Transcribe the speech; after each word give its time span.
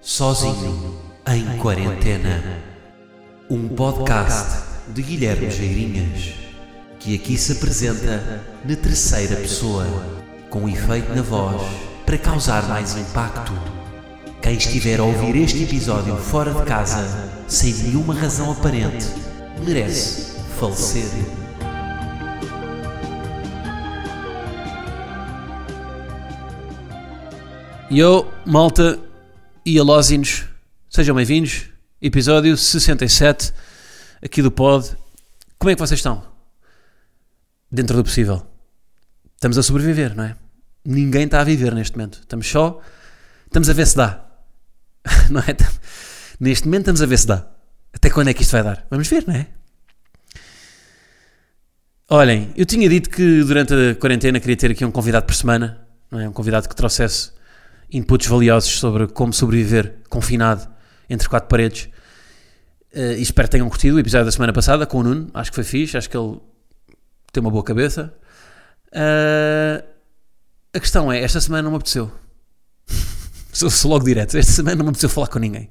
Sozinho 0.00 0.94
em 1.26 1.58
Quarentena. 1.58 2.62
Um 3.50 3.68
podcast 3.68 4.62
de 4.94 5.02
Guilherme 5.02 5.50
Geirinhas, 5.50 6.34
que 7.00 7.16
aqui 7.16 7.36
se 7.36 7.52
apresenta 7.52 8.44
na 8.64 8.76
terceira 8.76 9.34
pessoa, 9.34 9.84
com 10.50 10.68
efeito 10.68 11.12
na 11.12 11.22
voz 11.22 11.60
para 12.06 12.16
causar 12.16 12.68
mais 12.68 12.96
impacto. 12.96 13.52
Quem 14.40 14.54
estiver 14.54 15.00
a 15.00 15.02
ouvir 15.02 15.34
este 15.34 15.64
episódio 15.64 16.16
fora 16.16 16.54
de 16.54 16.62
casa, 16.62 17.04
sem 17.48 17.74
nenhuma 17.74 18.14
razão 18.14 18.52
aparente, 18.52 19.04
merece 19.66 20.38
falecer. 20.60 21.10
Yo, 27.90 28.26
malta 28.46 29.07
e 29.68 29.78
alósinos, 29.78 30.46
sejam 30.88 31.14
bem-vindos. 31.14 31.66
Episódio 32.00 32.56
67 32.56 33.52
aqui 34.22 34.40
do 34.40 34.50
Pod. 34.50 34.96
Como 35.58 35.70
é 35.70 35.74
que 35.74 35.78
vocês 35.78 35.98
estão? 35.98 36.24
Dentro 37.70 37.94
do 37.94 38.02
possível. 38.02 38.46
Estamos 39.34 39.58
a 39.58 39.62
sobreviver, 39.62 40.16
não 40.16 40.24
é? 40.24 40.36
Ninguém 40.82 41.24
está 41.24 41.42
a 41.42 41.44
viver 41.44 41.74
neste 41.74 41.98
momento. 41.98 42.20
Estamos 42.20 42.48
só. 42.48 42.80
Estamos 43.44 43.68
a 43.68 43.74
ver 43.74 43.86
se 43.86 43.94
dá. 43.94 44.24
Não 45.28 45.40
é? 45.40 45.54
Neste 46.40 46.66
momento 46.66 46.84
estamos 46.84 47.02
a 47.02 47.06
ver 47.06 47.18
se 47.18 47.26
dá. 47.26 47.46
Até 47.92 48.08
quando 48.08 48.28
é 48.28 48.34
que 48.34 48.42
isto 48.42 48.52
vai 48.52 48.62
dar? 48.62 48.86
Vamos 48.90 49.06
ver, 49.06 49.26
não 49.26 49.34
é? 49.34 49.48
Olhem, 52.08 52.52
eu 52.56 52.64
tinha 52.64 52.88
dito 52.88 53.10
que 53.10 53.44
durante 53.44 53.74
a 53.74 53.94
quarentena 53.96 54.40
queria 54.40 54.56
ter 54.56 54.70
aqui 54.70 54.84
um 54.84 54.90
convidado 54.90 55.26
por 55.26 55.34
semana, 55.34 55.86
não 56.10 56.20
é? 56.20 56.26
Um 56.26 56.32
convidado 56.32 56.68
que 56.68 56.74
trouxesse 56.74 57.32
inputs 57.90 58.26
valiosos 58.26 58.78
sobre 58.78 59.06
como 59.06 59.32
sobreviver 59.32 59.96
confinado 60.08 60.68
entre 61.08 61.28
quatro 61.28 61.48
paredes. 61.48 61.88
Uh, 62.92 63.12
e 63.16 63.22
espero 63.22 63.48
que 63.48 63.52
tenham 63.52 63.68
curtido 63.68 63.96
o 63.96 64.00
episódio 64.00 64.26
da 64.26 64.32
semana 64.32 64.52
passada 64.52 64.86
com 64.86 64.98
o 64.98 65.02
Nuno. 65.02 65.30
Acho 65.34 65.50
que 65.50 65.54
foi 65.54 65.64
fixe, 65.64 65.96
acho 65.96 66.08
que 66.08 66.16
ele 66.16 66.38
tem 67.32 67.40
uma 67.40 67.50
boa 67.50 67.64
cabeça. 67.64 68.14
Uh, 68.88 69.84
a 70.72 70.80
questão 70.80 71.12
é, 71.12 71.22
esta 71.22 71.40
semana 71.40 71.62
não 71.62 71.70
me 71.70 71.76
apeteceu. 71.76 72.10
sou, 73.52 73.70
sou 73.70 73.90
logo 73.90 74.04
direto, 74.04 74.36
esta 74.36 74.52
semana 74.52 74.76
não 74.76 74.84
me 74.84 74.90
apeteceu 74.90 75.08
falar 75.08 75.28
com 75.28 75.38
ninguém. 75.38 75.70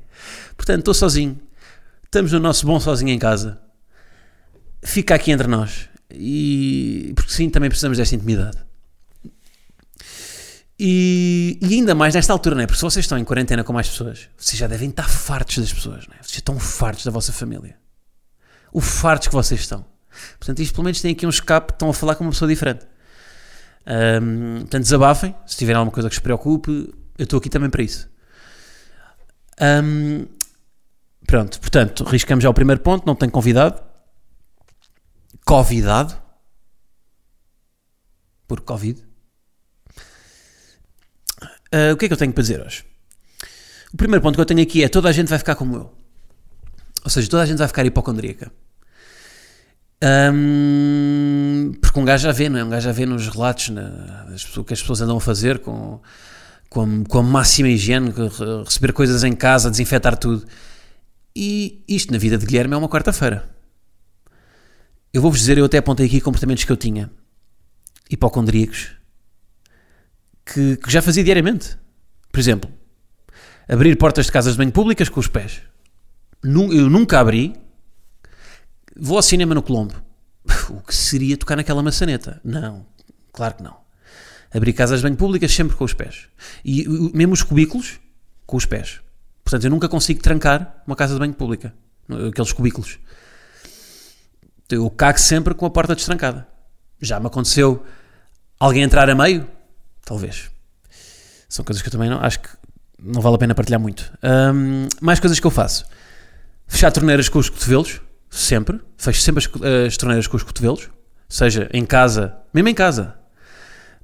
Portanto, 0.56 0.80
estou 0.80 0.94
sozinho. 0.94 1.40
Estamos 2.04 2.31
no 2.31 2.40
nosso 2.40 2.66
bom 2.66 2.80
sozinho 2.80 3.12
em 3.12 3.20
casa. 3.20 3.62
Fica 4.84 5.16
aqui 5.16 5.31
entre 5.31 5.48
nós. 5.48 5.90
E 6.12 7.12
porque 7.16 7.31
sim, 7.31 7.50
também 7.50 7.70
precisamos 7.70 7.98
desta 7.98 8.16
intimidade. 8.16 8.67
E, 10.80 11.58
e, 11.61 11.73
ainda 11.73 11.95
mais 11.95 12.14
nesta 12.14 12.31
altura, 12.31 12.56
não 12.56 12.61
é? 12.61 12.67
Porque 12.67 12.78
se 12.78 12.83
vocês 12.83 13.03
estão 13.03 13.17
em 13.17 13.23
quarentena 13.23 13.64
com 13.64 13.73
mais 13.73 13.89
pessoas, 13.89 14.30
vocês 14.38 14.59
já 14.59 14.67
devem 14.67 14.89
estar 14.89 15.09
fartos 15.09 15.58
das 15.58 15.73
pessoas, 15.73 16.06
não 16.08 16.16
é? 16.16 16.17
Vocês 16.22 16.36
estão 16.36 16.59
fartos 16.59 17.03
da 17.03 17.09
vossa 17.09 17.34
família. 17.34 17.78
O 18.72 18.80
fartos 18.80 19.28
que 19.28 19.34
vocês 19.34 19.59
estão. 19.59 19.84
Portanto, 20.38 20.61
isto 20.61 20.73
pelo 20.73 20.84
menos 20.84 21.02
tem 21.02 21.14
aqui 21.14 21.25
um 21.25 21.30
escape, 21.30 21.73
estão 21.73 21.89
a 21.89 21.94
falar 21.94 22.16
com 22.16 22.23
uma 22.23 22.31
pessoa 22.31 22.47
diferente. 22.47 22.86
Um, 23.88 24.59
portanto, 24.59 24.84
desabafem. 24.84 25.36
Se 25.47 25.58
tiverem 25.58 25.78
alguma 25.80 25.94
coisa 25.94 26.09
que 26.09 26.16
vos 26.16 26.22
preocupe, 26.22 26.94
eu 27.17 27.23
estou 27.23 27.39
aqui 27.39 27.50
também 27.50 27.69
para 27.69 27.81
isso. 27.81 28.08
Um, 29.59 30.28
pronto, 31.25 31.59
portanto, 31.59 32.03
riscamos 32.03 32.44
já 32.44 32.50
o 32.50 32.53
primeiro 32.53 32.81
ponto. 32.81 33.06
Não 33.06 33.16
tenho 33.16 33.31
convidado. 33.31 33.81
Convidado. 35.44 36.22
Por 38.47 38.62
Covid. 38.62 39.06
Uh, 41.73 41.94
o 41.94 41.98
que 41.98 42.06
é 42.06 42.08
que 42.08 42.14
eu 42.14 42.18
tenho 42.18 42.34
para 42.34 42.42
dizer 42.42 42.62
hoje? 42.62 42.84
O 43.94 43.98
primeiro 43.98 44.22
ponto 44.22 44.36
que 44.36 44.42
eu 44.42 44.46
tenho 44.46 44.62
aqui 44.62 44.84
é 44.84 44.90
toda 44.90 45.10
a 45.10 45.12
gente 45.12 45.28
vai 45.28 45.38
ficar 45.38 45.56
como 45.56 45.76
eu. 45.76 45.94
Ou 47.04 47.09
seja, 47.09 47.30
toda 47.30 47.44
a 47.44 47.46
gente 47.46 47.58
vai 47.58 47.68
ficar 47.68 47.86
hipocondríaca. 47.86 48.52
Um, 50.03 51.72
porque 51.81 52.00
um 52.00 52.06
gajo 52.06 52.24
já 52.24 52.31
vê, 52.31 52.50
não 52.50 52.59
é? 52.59 52.64
Um 52.64 52.69
gajo 52.69 52.86
já 52.86 52.91
vê 52.91 53.06
nos 53.06 53.28
relatos 53.28 53.69
o 54.58 54.64
que 54.64 54.74
as 54.74 54.81
pessoas 54.81 55.02
andam 55.02 55.18
a 55.18 55.22
fazer 55.22 55.59
com, 55.59 56.00
com, 56.69 57.03
com 57.06 57.19
a 57.19 57.24
máxima 57.24 57.70
higiene, 57.70 58.14
receber 58.64 58.94
coisas 58.94 59.24
em 59.24 59.34
casa, 59.34 59.72
desinfetar 59.72 60.18
tudo. 60.18 60.46
E 61.36 61.84
isto 61.88 62.12
na 62.12 62.18
vida 62.18 62.38
de 62.38 62.46
Guilherme 62.46 62.74
é 62.74 62.78
uma 62.78 62.90
quarta-feira. 62.90 63.50
Eu 65.14 65.22
vou-vos 65.22 65.40
dizer, 65.40 65.58
eu 65.58 65.66
até 65.66 65.78
apontei 65.78 66.06
aqui 66.06 66.22
comportamentos 66.22 66.64
que 66.64 66.72
eu 66.72 66.78
tinha 66.78 67.09
hipocondríacos 68.09 68.97
que, 70.53 70.78
que 70.78 70.91
já 70.91 71.02
fazia 71.02 71.24
diariamente. 71.24 71.78
Por 72.31 72.40
exemplo, 72.40 72.72
abrir 73.68 73.96
portas 73.97 74.25
de 74.25 74.31
casas 74.31 74.53
de 74.53 74.58
banho 74.58 74.72
públicas 74.72 75.09
com 75.09 75.19
os 75.19 75.28
pés. 75.28 75.62
Eu 76.44 76.90
nunca 76.90 77.19
abri. 77.19 77.56
Vou 78.96 79.18
ao 79.18 79.24
cinema 79.24 79.53
no 79.53 79.62
Colombo. 79.62 79.94
O 80.69 80.81
que 80.81 80.96
seria 80.96 81.38
tocar 81.38 81.56
naquela 81.56 81.84
maçaneta? 81.84 82.40
Não, 82.44 82.85
claro 83.31 83.56
que 83.56 83.63
não. 83.63 83.78
Abrir 84.53 84.74
casas 84.74 85.00
de 85.00 85.03
banho 85.03 85.18
públicas 85.18 85.52
sempre 85.52 85.75
com 85.75 85.84
os 85.84 85.94
pés. 85.94 86.28
E 86.64 86.88
mesmo 87.14 87.34
os 87.34 87.44
cubículos, 87.44 88.00
com 88.46 88.56
os 88.56 88.66
pés. 88.66 89.02
Portanto, 89.44 89.66
eu 89.66 89.69
nunca 89.69 89.90
consigo 89.90 90.22
trancar 90.22 90.84
uma 90.85 90.96
casa 90.96 91.14
de 91.14 91.19
banho 91.19 91.34
pública. 91.34 91.74
Aqueles 92.29 92.53
cubículos. 92.53 92.97
Eu 94.69 94.90
cago 94.90 95.19
sempre 95.19 95.53
com 95.53 95.66
a 95.66 95.69
porta 95.69 95.96
destrancada. 95.96 96.47
Já 97.02 97.19
me 97.19 97.28
aconteceu 97.28 97.85
alguém 98.59 98.84
entrar 98.84 99.09
a 99.09 99.16
meio, 99.16 99.47
Talvez. 100.07 100.50
São 101.50 101.66
coisas 101.66 101.81
que 101.81 101.90
eu 101.90 101.91
também 101.91 102.09
não, 102.09 102.18
acho 102.22 102.40
que 102.40 102.47
não 102.97 103.22
vale 103.22 103.35
a 103.35 103.40
pena 103.40 103.53
partilhar 103.53 103.78
muito. 103.78 104.09
Um, 104.23 104.88
mais 105.01 105.19
coisas 105.19 105.38
que 105.38 105.45
eu 105.45 105.51
faço. 105.51 105.85
Fechar 106.66 106.91
torneiras 106.91 107.28
com 107.28 107.38
os 107.40 107.50
cotovelos, 107.50 108.00
sempre. 108.29 108.79
Fecho 108.97 109.22
sempre 109.22 109.44
as, 109.44 109.85
as 109.85 109.97
torneiras 109.97 110.25
com 110.25 110.38
os 110.38 110.44
cotovelos. 110.44 110.90
Seja 111.28 111.69
em 111.73 111.85
casa, 111.85 112.38
mesmo 112.53 112.69
em 112.69 112.73
casa. 112.73 113.16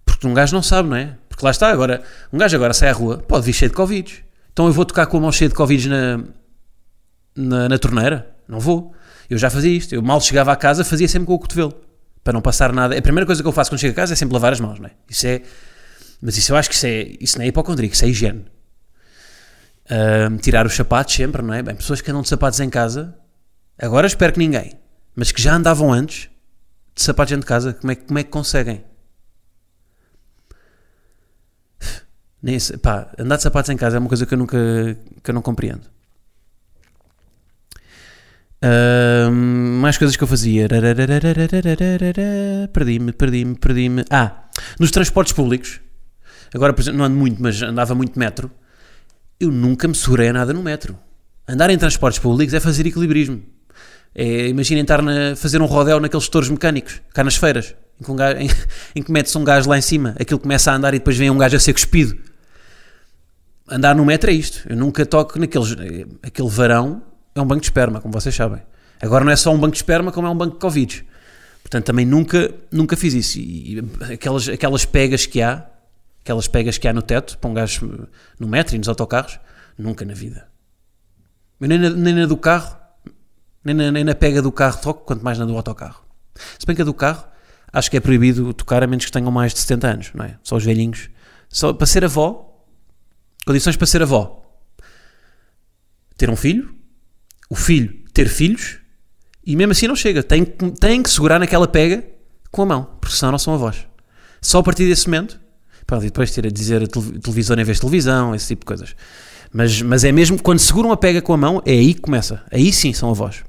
Porque 0.04 0.28
um 0.28 0.34
gajo 0.34 0.54
não 0.54 0.62
sabe, 0.62 0.90
não 0.90 0.98
é? 0.98 1.16
Porque 1.30 1.46
lá 1.46 1.52
está, 1.52 1.70
agora, 1.70 2.04
um 2.34 2.38
gajo 2.38 2.54
agora 2.58 2.74
sai 2.74 2.90
à 2.90 2.92
rua, 2.92 3.20
pode 3.20 3.46
vir 3.46 3.54
cheio 3.54 3.72
de 3.72 3.78
Covid. 3.78 4.26
Então 4.52 4.68
eu 4.68 4.74
vou 4.74 4.84
tocar 4.84 5.06
com 5.06 5.18
a 5.18 5.22
mão 5.22 5.32
cheia 5.32 5.48
de 5.48 5.56
Covid 5.56 5.88
na, 5.88 6.24
na, 7.34 7.70
na 7.70 7.78
torneira? 7.80 8.36
Não 8.46 8.60
vou. 8.60 8.94
Eu 9.30 9.38
já 9.38 9.50
fazia 9.50 9.72
isto. 9.72 9.96
Eu 9.96 10.02
mal 10.02 10.20
chegava 10.20 10.52
à 10.52 10.56
casa, 10.58 10.84
fazia 10.84 11.08
sempre 11.08 11.28
com 11.28 11.34
o 11.34 11.40
cotovelo. 11.40 11.74
Para 12.22 12.34
não 12.34 12.42
passar 12.42 12.74
nada. 12.74 12.98
A 12.98 13.02
primeira 13.02 13.26
coisa 13.26 13.42
que 13.42 13.48
eu 13.48 13.54
faço 13.54 13.72
quando 13.72 13.80
chego 13.80 13.94
a 13.94 13.96
casa 13.96 14.12
é 14.12 14.16
sempre 14.18 14.34
lavar 14.34 14.52
as 14.52 14.60
mãos, 14.60 14.80
não 14.80 14.88
é? 14.88 14.92
Isso 15.10 15.26
é 15.26 15.42
mas 16.24 16.38
isso 16.38 16.54
eu 16.54 16.56
acho 16.56 16.70
que 16.70 16.76
isso, 16.76 16.88
é, 16.88 17.18
isso 17.20 17.38
não 17.38 17.44
é 17.44 17.50
hipocondríaco, 17.50 17.94
isso 17.94 18.06
é 18.06 18.08
higiene. 18.08 18.46
Tirar 20.42 20.66
os 20.66 20.74
sapatos 20.74 21.14
sempre, 21.14 21.42
não 21.42 21.54
é? 21.54 21.62
Bem, 21.62 21.76
pessoas 21.76 22.00
que 22.00 22.10
andam 22.10 22.22
de 22.22 22.30
sapatos 22.30 22.62
em 22.62 22.70
casa, 22.70 23.14
agora 23.78 24.08
espero 24.08 24.32
que 24.32 24.40
ninguém, 24.40 24.72
mas 25.14 25.34
que 25.34 25.42
já 25.42 25.54
andavam 25.54 25.92
antes 25.92 26.30
de 26.96 27.04
sapatos 27.04 27.32
dentro 27.32 27.42
de 27.42 27.48
casa, 27.48 27.74
como 27.74 27.92
é, 27.92 27.96
como 27.96 28.20
é 28.20 28.24
que 28.24 28.30
conseguem? 28.30 28.86
Nem, 32.42 32.58
pá, 32.82 33.12
andar 33.20 33.36
de 33.36 33.44
sapatos 33.44 33.70
em 33.70 33.76
casa 33.76 33.98
é 33.98 34.00
uma 34.00 34.08
coisa 34.08 34.26
que 34.26 34.34
eu 34.34 34.38
nunca 34.38 34.58
que 35.22 35.30
eu 35.30 35.34
não 35.34 35.42
compreendo. 35.42 35.92
Mais 39.82 39.98
coisas 39.98 40.16
que 40.16 40.24
eu 40.24 40.28
fazia. 40.28 40.70
Perdi-me, 42.72 43.12
perdi-me, 43.12 43.56
perdi-me. 43.56 44.06
Ah, 44.10 44.46
nos 44.80 44.90
transportes 44.90 45.34
públicos 45.34 45.82
Agora, 46.54 46.74
por 46.74 46.82
exemplo, 46.82 47.00
não 47.00 47.06
ando 47.06 47.16
muito, 47.16 47.42
mas 47.42 47.62
andava 47.62 47.96
muito 47.96 48.18
metro. 48.18 48.52
Eu 49.40 49.52
nunca 49.52 49.88
me 49.88 49.96
segurei 49.96 50.30
a 50.30 50.34
nada 50.34 50.54
no 50.54 50.62
metro. 50.62 50.98
Andar 51.48 51.70
em 51.70 51.78
transportes 51.78 52.20
públicos 52.20 52.54
é 52.54 52.60
fazer 52.60 52.86
equilibrismo. 52.86 53.42
É, 54.16 54.48
imagina 54.48 54.82
estar 54.82 55.02
na, 55.02 55.36
fazer 55.36 55.62
um 55.62 55.66
rodel 55.66 56.00
naqueles 56.00 56.26
setores 56.26 56.48
mecânicos, 56.48 57.02
cá 57.14 57.24
nas 57.24 57.36
feiras, 57.36 57.76
em 58.00 58.04
que, 58.04 58.12
um 58.12 58.16
gajo, 58.16 58.38
em, 58.40 58.50
em 58.96 59.04
que 59.04 59.12
mete-se 59.12 59.38
um 59.38 59.44
gajo 59.44 59.68
lá 59.70 59.78
em 59.78 59.82
cima, 59.82 60.16
aquilo 60.20 60.40
começa 60.40 60.72
a 60.72 60.76
andar 60.76 60.94
e 60.94 61.00
depois 61.00 61.18
vem 61.18 61.30
um 61.32 61.38
gajo 61.38 61.58
a 61.58 61.60
ser 61.60 61.74
cuspido. 61.74 62.16
Andar 63.68 63.96
no 63.96 64.06
metro 64.06 64.30
é 64.30 64.34
isto. 64.34 64.62
Eu 64.70 64.76
nunca 64.76 65.06
toco 65.06 65.40
naqueles. 65.40 65.76
Aquele 66.22 66.50
varão 66.50 67.02
é 67.34 67.42
um 67.42 67.46
banco 67.46 67.62
de 67.62 67.68
esperma, 67.68 68.00
como 68.00 68.14
vocês 68.14 68.36
sabem. 68.36 68.62
Agora 69.02 69.26
não 69.26 69.32
é 69.32 69.36
só 69.36 69.52
um 69.54 69.58
banco 69.58 69.72
de 69.72 69.78
esperma, 69.78 70.12
como 70.12 70.28
é 70.28 70.30
um 70.30 70.38
banco 70.38 70.54
de 70.54 70.60
Covid. 70.60 71.06
Portanto, 71.64 71.86
também 71.86 72.06
nunca, 72.06 72.54
nunca 72.72 72.96
fiz 72.96 73.14
isso. 73.14 73.40
E, 73.40 73.80
e 73.80 74.14
aquelas, 74.14 74.48
aquelas 74.48 74.86
pegas 74.86 75.26
que 75.26 75.42
há, 75.42 75.66
aquelas 76.24 76.48
pegas 76.48 76.78
que 76.78 76.88
há 76.88 76.94
no 76.94 77.02
teto, 77.02 77.38
para 77.38 77.50
um 77.50 77.54
gajo 77.54 78.08
no 78.40 78.48
metro 78.48 78.76
e 78.76 78.78
nos 78.80 78.88
autocarros, 78.88 79.40
nunca 79.78 80.06
na 80.06 80.14
vida. 80.14 80.48
nem, 81.60 81.78
na, 81.78 81.90
nem 81.90 82.16
na 82.16 82.26
do 82.26 82.38
carro, 82.38 82.78
nem 83.64 83.76
na, 83.76 83.92
nem 83.92 84.04
na 84.04 84.16
pega 84.16 84.42
do 84.42 84.52
carro 84.52 84.82
toco, 84.82 85.06
quanto 85.06 85.24
mais 85.24 85.38
na 85.38 85.46
do 85.46 85.56
autocarro. 85.56 86.04
Se 86.58 86.66
bem 86.66 86.76
que 86.76 86.82
a 86.82 86.86
do 86.86 86.94
carro, 86.94 87.26
acho 87.72 87.92
que 87.92 87.98
é 87.98 88.00
proibido 88.00 88.54
tocar 88.54 88.82
a 88.82 88.88
menos 88.88 89.06
que 89.06 89.12
tenham 89.12 89.32
mais 89.32 89.54
de 89.54 89.60
70 89.60 89.88
anos, 89.88 90.12
não 90.14 90.26
é? 90.26 90.38
Só 90.42 90.56
os 90.56 90.64
velhinhos. 90.64 91.10
Só 91.50 91.74
para 91.74 91.86
ser 91.86 92.06
avó, 92.06 92.64
condições 93.46 93.76
para 93.76 93.86
ser 93.86 94.02
avó. 94.02 94.42
Ter 96.18 96.30
um 96.30 96.36
filho, 96.36 96.74
o 97.50 97.56
filho 97.56 98.04
ter 98.14 98.30
filhos, 98.30 98.78
e 99.46 99.56
mesmo 99.56 99.72
assim 99.72 99.88
não 99.88 99.96
chega. 99.96 100.24
Tem, 100.24 100.46
tem 100.46 101.04
que 101.04 101.10
segurar 101.10 101.40
naquela 101.40 101.68
pega 101.68 102.08
com 102.52 102.62
a 102.62 102.66
mão, 102.66 102.98
porque 103.02 103.16
senão 103.16 103.32
não 103.32 103.40
são 103.40 103.56
avós. 103.56 103.88
Só 104.42 104.60
a 104.60 104.64
partir 104.64 104.88
desse 104.88 105.08
momento 105.08 105.43
Pronto, 105.86 106.04
e 106.04 106.08
depois 106.08 106.32
ter 106.32 106.48
a 106.48 106.50
dizer 106.50 106.88
televisão 106.88 107.58
em 107.58 107.64
vez 107.64 107.78
de 107.78 107.82
televisão, 107.82 108.34
esse 108.34 108.48
tipo 108.48 108.62
de 108.62 108.66
coisas. 108.66 108.96
Mas, 109.52 109.82
mas 109.82 110.04
é 110.04 110.12
mesmo 110.12 110.42
quando 110.42 110.60
seguram 110.60 110.92
a 110.92 110.98
pega 110.98 111.22
com 111.22 111.34
a 111.34 111.38
mão, 111.38 111.62
é 111.66 111.74
aí 111.74 111.94
que 111.94 112.02
começa. 112.02 112.44
Aí 112.52 112.74
sim 112.74 112.94
são 112.94 113.10
avós. 113.10 113.44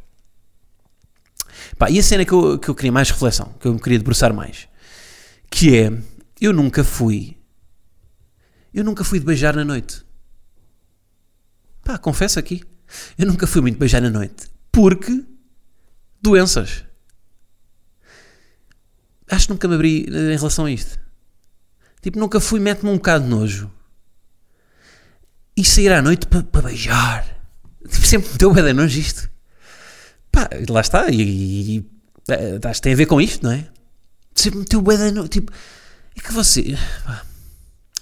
Pá, 1.79 1.91
e 1.91 1.99
a 1.99 2.03
cena 2.03 2.25
que 2.25 2.33
eu, 2.33 2.59
que 2.59 2.69
eu 2.69 2.75
queria 2.75 2.93
mais 2.93 3.11
reflexão, 3.11 3.55
que 3.59 3.67
eu 3.67 3.75
me 3.75 3.81
queria 3.81 3.99
debruçar 3.99 4.33
mais, 4.33 4.69
que 5.51 5.77
é, 5.77 5.93
eu 6.41 6.53
nunca 6.53 6.85
fui, 6.85 7.37
eu 8.73 8.85
nunca 8.85 9.03
fui 9.03 9.19
de 9.19 9.25
beijar 9.25 9.57
na 9.57 9.65
noite. 9.65 10.05
Pá, 11.83 11.99
confesso 11.99 12.39
aqui, 12.39 12.63
eu 13.19 13.27
nunca 13.27 13.47
fui 13.47 13.61
muito 13.61 13.79
beijar 13.79 14.01
na 14.01 14.11
noite, 14.11 14.49
porque 14.71 15.25
doenças. 16.21 16.85
Acho 19.31 19.47
que 19.47 19.53
nunca 19.53 19.67
me 19.67 19.75
abri 19.75 20.07
em 20.07 20.37
relação 20.37 20.67
a 20.67 20.71
isto. 20.71 21.04
Tipo, 22.05 22.19
nunca 22.19 22.39
fui, 22.39 22.61
mete-me 22.61 22.91
um 22.91 22.97
bocado 22.97 23.25
de 23.25 23.31
nojo. 23.31 23.71
E 25.57 25.65
sair 25.65 25.91
à 25.91 26.03
noite 26.03 26.27
para 26.27 26.43
pa 26.43 26.61
beijar. 26.61 27.25
Tipo, 27.89 28.07
sempre 28.07 28.31
me 28.31 28.37
deu 28.37 28.53
bem 28.53 28.63
de 28.63 28.75
nojo 28.75 29.01
isto. 29.01 29.31
Pá, 30.31 30.51
lá 30.69 30.83
está. 30.83 31.09
E, 31.09 31.23
e, 31.23 31.79
e 31.79 31.91
é, 32.29 32.61
acho 32.63 32.75
que 32.75 32.83
tem 32.83 32.93
a 32.93 32.97
ver 32.97 33.07
com 33.07 33.19
isto, 33.23 33.43
não 33.43 33.53
é? 33.53 33.67
Sempre 34.35 34.59
meteu 34.59 34.83
bem 34.83 34.99
de 34.99 35.13
nojo. 35.13 35.29
Tipo, 35.29 35.51
é 36.15 36.21
que 36.21 36.31
você. 36.31 36.77
Pá, 37.07 37.25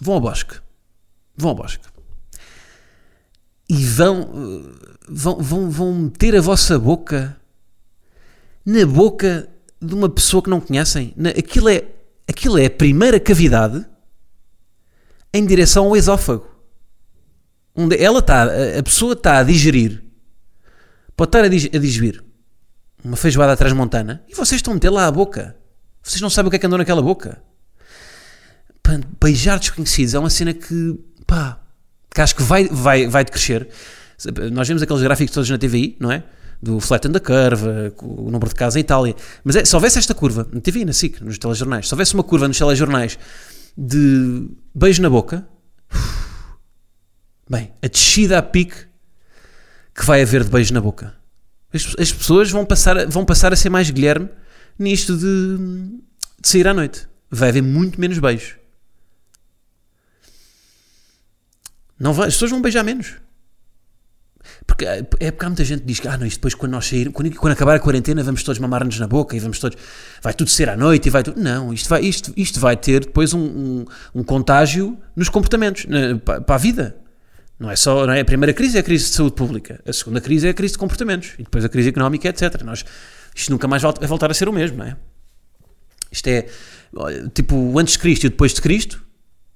vão 0.00 0.14
ao 0.14 0.20
bosque. 0.20 0.56
Vão 1.36 1.50
ao 1.50 1.56
bosque. 1.56 1.86
E 3.68 3.86
vão, 3.86 4.66
vão, 5.08 5.36
vão, 5.40 5.70
vão 5.70 5.94
meter 5.94 6.34
a 6.34 6.40
vossa 6.40 6.76
boca 6.76 7.36
na 8.66 8.84
boca 8.84 9.48
de 9.80 9.94
uma 9.94 10.08
pessoa 10.08 10.42
que 10.42 10.50
não 10.50 10.60
conhecem. 10.60 11.14
Aquilo 11.38 11.68
é, 11.68 11.84
aquilo 12.26 12.58
é 12.58 12.66
a 12.66 12.70
primeira 12.70 13.20
cavidade 13.20 13.91
em 15.32 15.44
direção 15.44 15.86
ao 15.86 15.96
esófago. 15.96 16.46
Onde 17.74 17.96
ela 17.96 18.18
está, 18.18 18.44
a 18.44 18.82
pessoa 18.82 19.14
está 19.14 19.38
a 19.38 19.42
digerir, 19.42 20.02
pode 21.16 21.28
estar 21.28 21.44
a 21.44 21.48
digerir 21.48 22.22
uma 23.02 23.16
feijoada 23.16 23.56
transmontana 23.56 24.22
e 24.28 24.34
vocês 24.34 24.58
estão 24.58 24.72
a 24.72 24.74
meter 24.74 24.90
lá 24.90 25.06
a 25.06 25.10
boca. 25.10 25.56
Vocês 26.02 26.20
não 26.20 26.28
sabem 26.28 26.48
o 26.48 26.50
que 26.50 26.56
é 26.56 26.58
que 26.58 26.66
andou 26.66 26.78
naquela 26.78 27.00
boca. 27.00 27.42
Beijar 29.20 29.58
desconhecidos 29.58 30.14
é 30.14 30.18
uma 30.18 30.28
cena 30.28 30.52
que, 30.52 30.98
pá, 31.26 31.60
que 32.14 32.20
acho 32.20 32.34
que 32.34 32.42
vai, 32.42 32.68
vai, 32.68 33.06
vai 33.06 33.24
crescer. 33.24 33.68
Nós 34.52 34.68
vemos 34.68 34.82
aqueles 34.82 35.02
gráficos 35.02 35.32
todos 35.32 35.48
na 35.48 35.56
TVI, 35.56 35.96
não 35.98 36.12
é? 36.12 36.24
Do 36.60 36.78
flat 36.78 37.08
da 37.08 37.18
curva, 37.18 37.92
o 38.02 38.30
número 38.30 38.48
de 38.48 38.54
casos 38.54 38.76
em 38.76 38.80
Itália. 38.80 39.16
Mas 39.42 39.56
é, 39.56 39.64
se 39.64 39.74
houvesse 39.74 39.98
esta 39.98 40.14
curva, 40.14 40.46
na 40.52 40.60
TVI, 40.60 40.84
na 40.84 40.92
SIC, 40.92 41.20
nos 41.20 41.38
telejornais, 41.38 41.88
se 41.88 41.94
houvesse 41.94 42.14
uma 42.14 42.22
curva 42.22 42.46
nos 42.46 42.58
telejornais 42.58 43.18
de 43.76 44.48
beijo 44.74 45.02
na 45.02 45.10
boca, 45.10 45.48
bem, 47.48 47.72
a 47.82 47.88
descida 47.88 48.38
a 48.38 48.42
pique 48.42 48.86
que 49.94 50.04
vai 50.04 50.22
haver 50.22 50.44
de 50.44 50.50
beijo 50.50 50.72
na 50.72 50.80
boca. 50.80 51.14
As, 51.72 51.94
as 51.98 52.12
pessoas 52.12 52.50
vão 52.50 52.64
passar, 52.64 52.98
a, 52.98 53.06
vão 53.06 53.24
passar 53.24 53.52
a 53.52 53.56
ser 53.56 53.70
mais 53.70 53.90
Guilherme 53.90 54.28
nisto 54.78 55.16
de, 55.16 55.56
de 56.40 56.48
sair 56.48 56.66
à 56.68 56.74
noite. 56.74 57.08
Vai 57.30 57.48
haver 57.48 57.62
muito 57.62 58.00
menos 58.00 58.18
beijos. 58.18 58.56
Não 61.98 62.12
vai, 62.12 62.28
as 62.28 62.34
pessoas 62.34 62.50
vão 62.50 62.60
beijar 62.60 62.82
menos. 62.82 63.14
Porque 64.66 64.84
é, 64.84 64.98
é 65.20 65.30
porque 65.30 65.44
há 65.44 65.48
muita 65.48 65.64
gente 65.64 65.80
que 65.80 65.86
diz 65.86 66.00
que 66.00 66.08
ah, 66.08 66.16
não, 66.16 66.26
isto 66.26 66.38
depois 66.38 66.54
quando 66.54 66.72
nós 66.72 66.86
sairmos, 66.86 67.14
quando, 67.14 67.34
quando, 67.36 67.52
acabar 67.52 67.76
a 67.76 67.80
quarentena, 67.80 68.22
vamos 68.22 68.42
todos 68.42 68.58
mamar-nos 68.58 68.98
na 68.98 69.06
boca 69.06 69.36
e 69.36 69.40
vamos 69.40 69.58
todos. 69.58 69.76
Vai 70.22 70.34
tudo 70.34 70.50
ser 70.50 70.68
à 70.68 70.76
noite 70.76 71.06
e 71.06 71.10
vai 71.10 71.22
tudo. 71.22 71.40
Não, 71.40 71.72
isto 71.72 71.88
vai, 71.88 72.02
isto, 72.02 72.32
isto 72.36 72.60
vai 72.60 72.76
ter 72.76 73.00
depois 73.06 73.34
um, 73.34 73.40
um, 73.40 73.84
um 74.14 74.24
contágio 74.24 74.96
nos 75.14 75.28
comportamentos, 75.28 75.86
na, 75.86 76.18
para, 76.18 76.40
para, 76.40 76.54
a 76.54 76.58
vida. 76.58 76.96
Não 77.58 77.70
é 77.70 77.76
só. 77.76 78.06
Não 78.06 78.12
é? 78.12 78.20
A 78.20 78.24
primeira 78.24 78.52
crise 78.52 78.76
é 78.76 78.80
a 78.80 78.82
crise 78.82 79.04
de 79.06 79.10
saúde 79.10 79.34
pública, 79.34 79.80
a 79.86 79.92
segunda 79.92 80.20
crise 80.20 80.46
é 80.46 80.50
a 80.50 80.54
crise 80.54 80.72
de 80.72 80.78
comportamentos 80.78 81.30
e 81.38 81.42
depois 81.42 81.64
a 81.64 81.68
crise 81.68 81.88
económica, 81.88 82.28
etc. 82.28 82.62
Nós, 82.62 82.84
isto 83.34 83.50
nunca 83.50 83.68
mais 83.68 83.82
vai 83.82 83.92
voltar 84.06 84.30
a 84.30 84.34
ser 84.34 84.48
o 84.48 84.52
mesmo, 84.52 84.78
não 84.78 84.86
é? 84.86 84.96
Isto 86.10 86.28
é 86.28 86.46
tipo 87.34 87.78
antes 87.78 87.94
de 87.94 87.98
Cristo 87.98 88.26
e 88.26 88.28
depois 88.28 88.52
de 88.52 88.60
Cristo, 88.60 89.02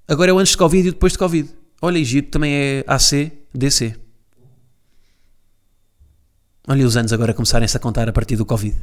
agora 0.08 0.30
é 0.30 0.34
o 0.34 0.38
antes 0.38 0.52
de 0.52 0.58
Covid 0.58 0.88
e 0.88 0.92
depois 0.92 1.12
de 1.12 1.18
Covid. 1.18 1.50
Olha, 1.82 1.98
Egito 1.98 2.30
também 2.30 2.54
é 2.54 2.84
AC, 2.86 3.32
DC. 3.54 4.05
Olha 6.68 6.84
os 6.84 6.96
anos 6.96 7.12
agora 7.12 7.32
começarem-se 7.32 7.76
a 7.76 7.80
contar 7.80 8.08
a 8.08 8.12
partir 8.12 8.36
do 8.36 8.44
Covid. 8.44 8.76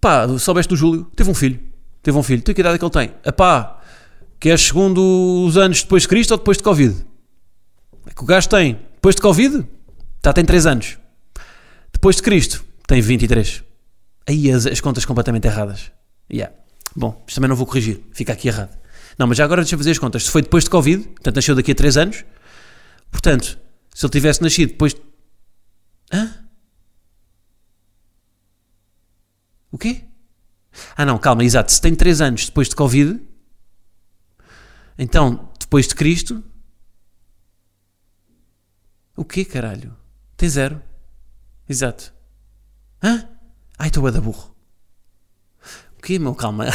Pá, 0.00 0.26
soubeste 0.38 0.68
do 0.68 0.76
Júlio? 0.76 1.04
Teve 1.14 1.30
um 1.30 1.34
filho. 1.34 1.60
Teve 2.02 2.18
um 2.18 2.22
filho. 2.24 2.42
Tu 2.42 2.52
que 2.52 2.60
idade 2.60 2.74
é 2.74 2.78
que 2.78 2.84
ele 2.84 2.90
tem? 2.90 3.14
Epá, 3.24 3.80
que 4.40 4.50
é 4.50 4.56
segundo 4.56 5.44
os 5.46 5.56
anos 5.56 5.82
depois 5.82 6.02
de 6.02 6.08
Cristo 6.08 6.32
ou 6.32 6.38
depois 6.38 6.56
de 6.56 6.64
Covid? 6.64 7.06
É 8.06 8.10
que 8.12 8.22
o 8.22 8.26
gajo 8.26 8.48
tem, 8.48 8.80
depois 8.94 9.14
de 9.14 9.22
Covid, 9.22 9.64
já 10.24 10.32
tem 10.32 10.44
3 10.44 10.66
anos. 10.66 10.98
Depois 11.92 12.16
de 12.16 12.22
Cristo, 12.22 12.64
tem 12.88 13.00
23. 13.00 13.62
Aí 14.28 14.50
as, 14.50 14.66
as 14.66 14.80
contas 14.80 15.04
completamente 15.04 15.46
erradas. 15.46 15.92
Yeah. 16.32 16.52
Bom, 16.96 17.22
isto 17.26 17.36
também 17.36 17.48
não 17.48 17.54
vou 17.54 17.66
corrigir. 17.66 18.00
Fica 18.12 18.32
aqui 18.32 18.48
errado. 18.48 18.76
Não, 19.16 19.28
mas 19.28 19.38
já 19.38 19.44
agora 19.44 19.62
deixa 19.62 19.76
eu 19.76 19.78
fazer 19.78 19.92
as 19.92 19.98
contas. 19.98 20.24
Se 20.24 20.30
foi 20.30 20.42
depois 20.42 20.64
de 20.64 20.70
Covid, 20.70 21.04
portanto 21.04 21.36
nasceu 21.36 21.54
daqui 21.54 21.70
a 21.70 21.74
3 21.76 21.96
anos, 21.96 22.24
portanto, 23.12 23.56
se 23.94 24.04
ele 24.06 24.12
tivesse 24.12 24.42
nascido 24.42 24.70
depois. 24.70 24.96
Hã? 26.12 26.48
O 29.70 29.78
quê? 29.78 30.04
Ah, 30.96 31.04
não, 31.04 31.18
calma, 31.18 31.44
exato. 31.44 31.70
Se 31.72 31.80
tem 31.80 31.94
3 31.94 32.20
anos 32.20 32.46
depois 32.46 32.68
de 32.68 32.76
Covid, 32.76 33.20
então, 34.98 35.50
depois 35.58 35.86
de 35.88 35.94
Cristo. 35.94 36.42
O 39.16 39.24
quê, 39.24 39.44
caralho? 39.44 39.96
Tem 40.36 40.48
zero. 40.48 40.82
Exato. 41.68 42.12
Hã? 43.02 43.28
Ai, 43.78 43.88
estou 43.88 44.06
a 44.06 44.10
da 44.10 44.20
burro. 44.20 44.54
O 45.98 46.02
quê, 46.02 46.18
meu? 46.18 46.34
Calma. 46.34 46.66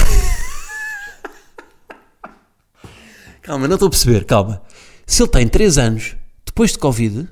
calma, 3.42 3.68
não 3.68 3.75
estou 3.75 3.88
a 3.88 3.92
perceber, 3.92 4.25
calma. 4.25 4.62
Se 5.06 5.22
ele 5.22 5.31
tem 5.31 5.48
3 5.48 5.78
anos 5.78 6.16
depois 6.57 6.71
de 6.71 6.80
Covid, 6.80 7.30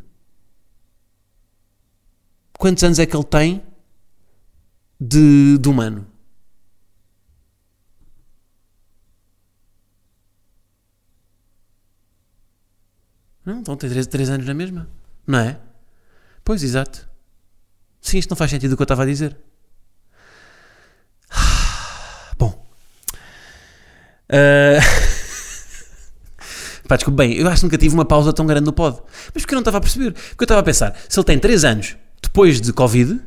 quantos 2.59 2.83
anos 2.83 2.99
é 2.99 3.07
que 3.07 3.17
ele 3.17 3.23
tem 3.23 3.65
de, 5.01 5.57
de 5.57 5.67
humano? 5.67 6.05
Não, 13.43 13.61
então 13.61 13.75
tem 13.75 13.89
3, 13.89 14.05
3 14.05 14.29
anos 14.29 14.45
na 14.45 14.53
mesma, 14.53 14.87
não 15.25 15.39
é? 15.39 15.59
Pois, 16.43 16.61
exato. 16.61 17.09
Sim, 17.99 18.19
isto 18.19 18.29
não 18.29 18.37
faz 18.37 18.51
sentido 18.51 18.73
o 18.73 18.75
que 18.75 18.83
eu 18.83 18.85
estava 18.85 19.01
a 19.01 19.07
dizer. 19.07 19.35
Bom. 22.37 22.63
Uh... 24.29 25.04
Pá, 26.87 26.95
desculpa, 26.95 27.23
bem, 27.23 27.33
eu 27.33 27.47
acho 27.47 27.61
que 27.61 27.65
nunca 27.65 27.77
tive 27.77 27.93
uma 27.93 28.05
pausa 28.05 28.31
tão 28.31 28.45
grande 28.45 28.65
no 28.65 28.73
pod. 28.73 28.99
Mas 29.33 29.43
porque 29.43 29.53
eu 29.53 29.57
não 29.57 29.61
estava 29.61 29.77
a 29.77 29.81
perceber? 29.81 30.11
Porque 30.11 30.43
eu 30.43 30.45
estava 30.45 30.61
a 30.61 30.63
pensar, 30.63 30.95
se 31.09 31.19
ele 31.19 31.25
tem 31.25 31.39
3 31.39 31.65
anos 31.65 31.95
depois 32.21 32.61
de 32.61 32.71
Covid, 32.73 33.19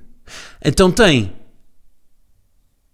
então 0.64 0.90
tem. 0.90 1.32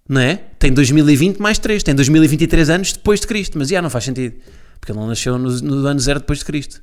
Não 0.09 0.21
é? 0.21 0.37
Tem 0.59 0.73
2020 0.73 1.39
mais 1.39 1.59
3, 1.59 1.83
tem 1.83 1.95
2023 1.95 2.71
anos 2.71 2.93
depois 2.93 3.21
de 3.21 3.27
Cristo. 3.27 3.59
Mas 3.59 3.69
já 3.69 3.81
não 3.81 3.91
faz 3.91 4.05
sentido. 4.05 4.37
Porque 4.79 4.93
ele 4.93 4.99
não 4.99 5.07
nasceu 5.07 5.39
no, 5.39 5.51
no 5.51 5.87
ano 5.87 6.01
zero 6.01 6.21
depois 6.21 6.41
de 6.41 6.45
Cristo. 6.45 6.83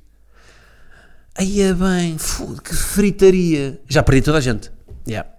Aí 1.35 1.61
é 1.61 1.73
bem, 1.73 2.17
foda, 2.17 2.61
que 2.61 2.75
fritaria. 2.75 3.79
Já 3.88 4.03
perdi 4.03 4.21
toda 4.21 4.38
a 4.39 4.41
gente. 4.41 4.71
Yeah. 5.07 5.29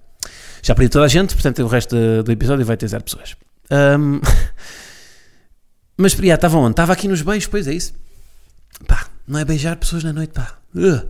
Já 0.63 0.75
perdi 0.75 0.89
toda 0.89 1.05
a 1.05 1.09
gente, 1.09 1.35
portanto 1.35 1.63
o 1.63 1.67
resto 1.67 1.95
do, 1.95 2.23
do 2.23 2.33
episódio 2.33 2.65
vai 2.65 2.77
ter 2.77 2.87
zero 2.87 3.05
pessoas. 3.05 3.37
Um, 3.71 4.21
mas 5.99 6.13
já 6.13 6.35
estava 6.35 6.57
onde? 6.57 6.71
Estava 6.71 6.93
aqui 6.93 7.09
nos 7.09 7.21
beijos, 7.21 7.49
pois 7.49 7.67
é 7.67 7.75
isso. 7.75 7.93
Pá, 8.87 9.09
não 9.27 9.39
é 9.39 9.45
beijar 9.45 9.77
pessoas 9.77 10.05
na 10.05 10.13
noite, 10.13 10.33
pá. 10.33 10.59
Uh, 10.75 11.09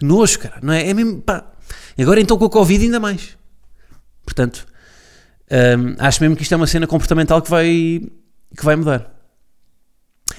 nojo, 0.00 0.38
cara. 0.38 0.58
Não 0.62 0.72
é, 0.72 0.88
é 0.88 0.94
mesmo, 0.94 1.20
pá. 1.20 1.44
Agora 1.98 2.20
então 2.20 2.38
com 2.38 2.44
a 2.44 2.50
Covid 2.50 2.84
ainda 2.84 3.00
mais. 3.00 3.36
Portanto, 4.24 4.66
um, 5.50 5.94
acho 5.98 6.22
mesmo 6.22 6.36
que 6.36 6.42
isto 6.42 6.52
é 6.52 6.56
uma 6.56 6.66
cena 6.66 6.86
comportamental 6.86 7.40
que 7.40 7.50
vai, 7.50 8.02
que 8.56 8.64
vai 8.64 8.76
mudar. 8.76 9.14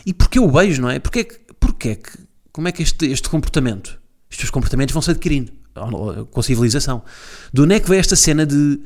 E 0.05 0.13
porquê 0.13 0.39
o 0.39 0.49
beijo, 0.49 0.81
não 0.81 0.89
é? 0.89 0.99
Porquê, 0.99 1.25
porquê 1.59 1.95
que, 1.95 2.11
como 2.51 2.67
é 2.67 2.71
que 2.71 2.83
este, 2.83 3.07
este 3.07 3.27
comportamento, 3.27 3.99
estes 4.29 4.49
comportamentos 4.49 4.93
vão 4.93 5.01
se 5.01 5.11
adquirindo 5.11 5.51
com 6.31 6.39
a 6.39 6.43
civilização? 6.43 7.03
De 7.51 7.61
onde 7.61 7.75
é 7.75 7.79
que 7.79 7.89
veio 7.89 7.99
esta 7.99 8.15
cena 8.15 8.45
de, 8.45 8.79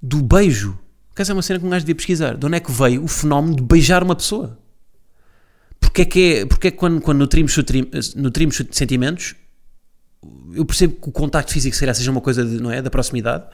do 0.00 0.22
beijo? 0.22 0.78
Essa 1.16 1.32
é 1.32 1.34
uma 1.34 1.42
cena 1.42 1.60
que 1.60 1.66
um 1.66 1.70
gajo 1.70 1.84
devia 1.84 1.94
pesquisar. 1.94 2.36
De 2.36 2.46
onde 2.46 2.56
é 2.56 2.60
que 2.60 2.72
veio 2.72 3.04
o 3.04 3.08
fenómeno 3.08 3.56
de 3.56 3.62
beijar 3.62 4.02
uma 4.02 4.16
pessoa? 4.16 4.58
Porque 5.92 6.02
é 6.02 6.04
que, 6.06 6.34
é, 6.34 6.46
porque 6.46 6.68
é 6.68 6.70
que 6.70 6.76
quando, 6.78 7.02
quando 7.02 7.18
nutrimos, 7.18 7.54
nutrimos 8.16 8.62
sentimentos, 8.70 9.34
eu 10.54 10.64
percebo 10.64 10.94
que 10.94 11.10
o 11.10 11.12
contacto 11.12 11.52
físico 11.52 11.76
será, 11.76 11.92
seja 11.92 12.10
uma 12.10 12.22
coisa 12.22 12.42
de, 12.42 12.58
não 12.62 12.70
é, 12.70 12.80
da 12.80 12.88
proximidade, 12.88 13.44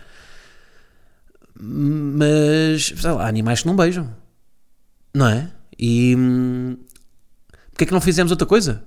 mas 1.58 2.94
lá, 3.02 3.24
há 3.24 3.26
animais 3.26 3.62
que 3.62 3.66
não 3.66 3.74
beijam, 3.74 4.14
não 5.12 5.26
é? 5.26 5.50
E 5.76 6.14
Porquê 7.72 7.82
é 7.82 7.86
que 7.86 7.92
não 7.92 8.00
fizemos 8.00 8.30
outra 8.30 8.46
coisa? 8.46 8.84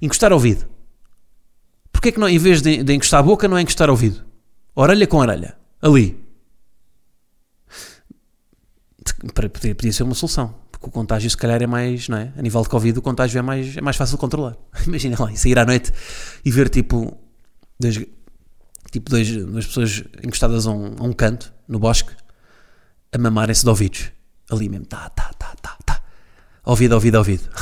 Encostar 0.00 0.32
ao 0.32 0.38
ouvido. 0.38 0.66
Porquê 1.92 2.12
que 2.12 2.18
não, 2.18 2.30
em 2.30 2.38
vez 2.38 2.62
de, 2.62 2.82
de 2.82 2.94
encostar 2.94 3.20
a 3.20 3.22
boca, 3.22 3.46
não 3.46 3.58
é 3.58 3.60
encostar 3.60 3.90
ao 3.90 3.94
ouvido? 3.94 4.24
Orelha 4.74 5.06
com 5.06 5.18
orelha. 5.18 5.54
Ali. 5.82 6.18
Para, 9.34 9.50
podia, 9.50 9.74
podia 9.74 9.92
ser 9.92 10.02
uma 10.02 10.14
solução. 10.14 10.54
Porque 10.80 10.88
o 10.88 10.90
contágio, 10.90 11.28
se 11.28 11.36
calhar, 11.36 11.62
é 11.62 11.66
mais, 11.66 12.08
não 12.08 12.16
é? 12.16 12.32
A 12.38 12.40
nível 12.40 12.62
de 12.62 12.68
Covid, 12.70 12.98
o 12.98 13.02
contágio 13.02 13.38
é 13.38 13.42
mais, 13.42 13.76
é 13.76 13.82
mais 13.82 13.96
fácil 13.96 14.16
de 14.16 14.20
controlar. 14.20 14.56
Imagina 14.86 15.14
lá, 15.20 15.30
sair 15.36 15.58
à 15.58 15.66
noite 15.66 15.92
e 16.42 16.50
ver 16.50 16.70
tipo 16.70 17.18
dois, 17.78 18.00
tipo 18.90 19.10
dois, 19.10 19.30
duas 19.30 19.66
pessoas 19.66 20.02
encostadas 20.24 20.66
a 20.66 20.70
um, 20.70 20.96
a 20.98 21.02
um 21.02 21.12
canto 21.12 21.52
no 21.68 21.78
bosque 21.78 22.12
a 23.12 23.18
mamarem-se 23.18 23.62
de 23.62 23.68
ouvidos. 23.68 24.10
Ali 24.50 24.70
mesmo, 24.70 24.86
tá, 24.86 25.10
tá, 25.10 25.30
tá, 25.38 25.54
tá, 25.60 25.76
tá. 25.84 26.02
Ouvido, 26.64 26.94
ouvido, 26.94 27.18
ouvido. 27.18 27.42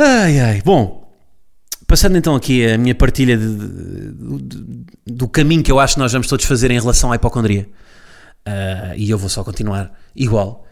Ai, 0.00 0.38
ai. 0.38 0.62
Bom, 0.64 1.12
passando 1.84 2.16
então 2.16 2.36
aqui 2.36 2.64
a 2.64 2.78
minha 2.78 2.94
partilha 2.94 3.36
de, 3.36 3.56
de, 3.56 4.38
de, 4.38 4.86
do 5.04 5.26
caminho 5.26 5.60
que 5.60 5.72
eu 5.72 5.80
acho 5.80 5.94
que 5.94 6.00
nós 6.00 6.12
vamos 6.12 6.28
todos 6.28 6.44
fazer 6.44 6.70
em 6.70 6.78
relação 6.78 7.10
à 7.10 7.16
hipocondria. 7.16 7.68
Uh, 8.48 8.94
e 8.96 9.10
eu 9.10 9.18
vou 9.18 9.28
só 9.28 9.44
continuar 9.44 9.92
igual. 10.16 10.66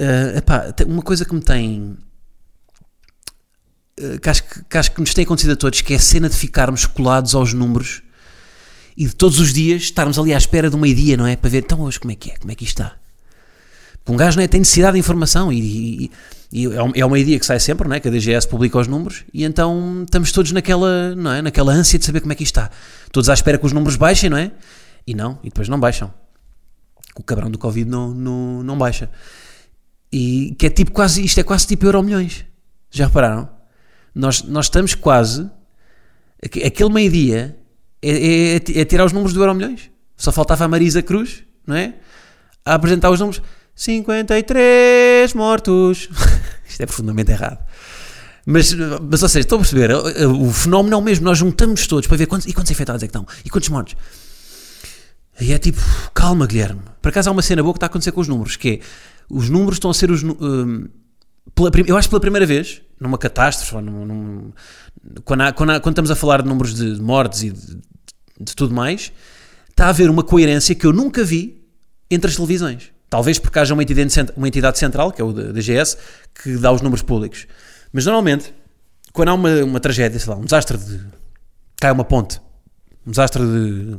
Uh, 0.00 0.38
epá, 0.38 0.74
uma 0.86 1.02
coisa 1.02 1.24
que 1.24 1.34
me 1.34 1.40
tem. 1.40 1.96
Uh, 4.00 4.18
que, 4.20 4.28
acho 4.28 4.42
que, 4.42 4.64
que 4.64 4.78
acho 4.78 4.90
que 4.90 5.00
nos 5.00 5.14
tem 5.14 5.24
acontecido 5.24 5.52
a 5.52 5.56
todos, 5.56 5.80
que 5.80 5.92
é 5.92 5.96
a 5.96 6.00
cena 6.00 6.28
de 6.28 6.36
ficarmos 6.36 6.84
colados 6.84 7.34
aos 7.34 7.52
números 7.52 8.02
e 8.96 9.06
de 9.06 9.14
todos 9.14 9.38
os 9.38 9.52
dias 9.52 9.82
estarmos 9.82 10.18
ali 10.18 10.34
à 10.34 10.36
espera 10.36 10.68
de 10.68 10.74
uma 10.74 10.86
dia, 10.88 11.16
não 11.16 11.26
é? 11.26 11.36
Para 11.36 11.48
ver, 11.48 11.58
então 11.58 11.80
hoje 11.80 12.00
como 12.00 12.10
é 12.10 12.16
que 12.16 12.32
é? 12.32 12.36
Como 12.36 12.50
é 12.50 12.54
que 12.54 12.64
isto 12.64 12.82
está? 12.82 12.96
Um 14.08 14.16
gajo 14.16 14.36
não 14.36 14.42
é, 14.42 14.48
tem 14.48 14.58
necessidade 14.58 14.94
de 14.94 14.98
informação 14.98 15.52
e, 15.52 16.10
e, 16.50 16.64
e 16.64 16.66
é 16.96 17.06
uma 17.06 17.18
ideia 17.20 17.38
que 17.38 17.46
sai 17.46 17.60
sempre, 17.60 17.86
não 17.86 17.94
é? 17.94 18.00
Que 18.00 18.08
a 18.08 18.10
DGS 18.10 18.48
publica 18.48 18.76
os 18.78 18.88
números 18.88 19.24
e 19.32 19.44
então 19.44 20.02
estamos 20.02 20.32
todos 20.32 20.50
naquela, 20.50 21.14
não 21.14 21.32
é? 21.32 21.40
Naquela 21.40 21.72
ânsia 21.72 22.00
de 22.00 22.04
saber 22.04 22.20
como 22.20 22.32
é 22.32 22.34
que 22.34 22.42
isto 22.42 22.58
está. 22.58 22.70
Todos 23.12 23.30
à 23.30 23.34
espera 23.34 23.58
que 23.58 23.64
os 23.64 23.72
números 23.72 23.94
baixem, 23.94 24.28
não 24.28 24.36
é? 24.36 24.50
E 25.06 25.14
não, 25.14 25.38
e 25.44 25.48
depois 25.48 25.68
não 25.68 25.78
baixam. 25.78 26.12
O 27.16 27.22
cabrão 27.22 27.50
do 27.50 27.58
Covid 27.58 27.88
não, 27.88 28.14
não, 28.14 28.62
não 28.62 28.78
baixa. 28.78 29.10
E 30.12 30.54
que 30.58 30.66
é 30.66 30.70
tipo 30.70 30.92
quase, 30.92 31.24
isto 31.24 31.38
é 31.38 31.42
quase 31.42 31.66
tipo 31.66 31.86
euro 31.86 32.02
milhões. 32.02 32.44
Já 32.90 33.06
repararam? 33.06 33.48
Nós, 34.14 34.42
nós 34.42 34.66
estamos 34.66 34.94
quase, 34.94 35.50
aquele 36.42 36.90
meio-dia 36.90 37.56
é, 38.02 38.10
é, 38.10 38.54
é, 38.56 38.84
tirar 38.84 39.06
os 39.06 39.12
números 39.12 39.32
do 39.32 39.40
euro 39.40 39.54
milhões. 39.54 39.90
Só 40.16 40.30
faltava 40.30 40.64
a 40.64 40.68
Marisa 40.68 41.02
Cruz, 41.02 41.44
não 41.66 41.74
é? 41.74 41.94
A 42.64 42.74
apresentar 42.74 43.10
os 43.10 43.20
números. 43.20 43.42
53 43.74 45.32
mortos. 45.34 46.08
Isto 46.68 46.82
é 46.82 46.86
profundamente 46.86 47.30
errado. 47.30 47.58
Mas, 48.44 48.72
mas 48.74 49.22
ou 49.22 49.28
seja, 49.28 49.40
estou 49.40 49.56
a 49.56 49.60
perceber, 49.60 49.92
o, 49.92 50.48
o 50.48 50.52
fenómeno 50.52 50.94
é 50.94 50.98
o 50.98 51.00
mesmo, 51.00 51.24
nós 51.24 51.38
juntamos 51.38 51.86
todos 51.86 52.08
para 52.08 52.16
ver 52.16 52.26
quantos, 52.26 52.46
e 52.48 52.52
quantos 52.52 52.70
infectados 52.72 53.02
é 53.02 53.06
que 53.06 53.10
estão, 53.16 53.26
e 53.44 53.48
quantos 53.48 53.68
mortos. 53.68 53.94
E 55.40 55.52
é 55.52 55.58
tipo, 55.58 55.80
calma, 56.14 56.46
Guilherme. 56.46 56.82
Por 57.00 57.08
acaso 57.08 57.28
há 57.28 57.32
uma 57.32 57.42
cena 57.42 57.62
boa 57.62 57.72
que 57.72 57.78
está 57.78 57.86
a 57.86 57.88
acontecer 57.88 58.12
com 58.12 58.20
os 58.20 58.28
números, 58.28 58.56
que 58.56 58.68
é, 58.68 58.80
os 59.28 59.48
números 59.48 59.76
estão 59.76 59.90
a 59.90 59.94
ser 59.94 60.10
os. 60.10 60.22
Um, 60.22 60.88
pela, 61.54 61.70
eu 61.86 61.96
acho 61.96 62.08
que 62.08 62.10
pela 62.10 62.20
primeira 62.20 62.46
vez, 62.46 62.82
numa 63.00 63.18
catástrofe, 63.18 63.74
num, 63.84 64.06
num, 64.06 64.52
quando, 65.24 65.40
há, 65.40 65.52
quando, 65.52 65.70
há, 65.70 65.80
quando, 65.80 65.94
estamos 65.94 66.10
a 66.10 66.14
falar 66.16 66.42
de 66.42 66.48
números 66.48 66.74
de 66.74 67.00
mortes 67.00 67.42
e 67.42 67.50
de, 67.50 67.78
de, 68.40 68.54
tudo 68.54 68.74
mais, 68.74 69.12
está 69.70 69.86
a 69.86 69.88
haver 69.88 70.08
uma 70.10 70.22
coerência 70.22 70.74
que 70.74 70.86
eu 70.86 70.92
nunca 70.92 71.24
vi 71.24 71.64
entre 72.10 72.28
as 72.30 72.36
televisões. 72.36 72.92
Talvez 73.10 73.38
porque 73.38 73.58
haja 73.58 73.74
uma 73.74 73.82
entidade, 73.82 74.32
uma 74.36 74.48
entidade 74.48 74.78
central, 74.78 75.12
que 75.12 75.20
é 75.20 75.24
o 75.24 75.32
DGS, 75.32 75.98
que 76.42 76.56
dá 76.56 76.70
os 76.70 76.80
números 76.80 77.02
públicos. 77.02 77.46
Mas 77.92 78.06
normalmente, 78.06 78.54
quando 79.12 79.28
há 79.28 79.34
uma, 79.34 79.64
uma 79.64 79.80
tragédia, 79.80 80.18
sei 80.18 80.32
lá, 80.32 80.38
um 80.38 80.44
desastre 80.44 80.78
de. 80.78 81.00
cai 81.78 81.90
uma 81.90 82.04
ponte, 82.04 82.40
um 83.06 83.10
desastre 83.10 83.42
de 83.42 83.98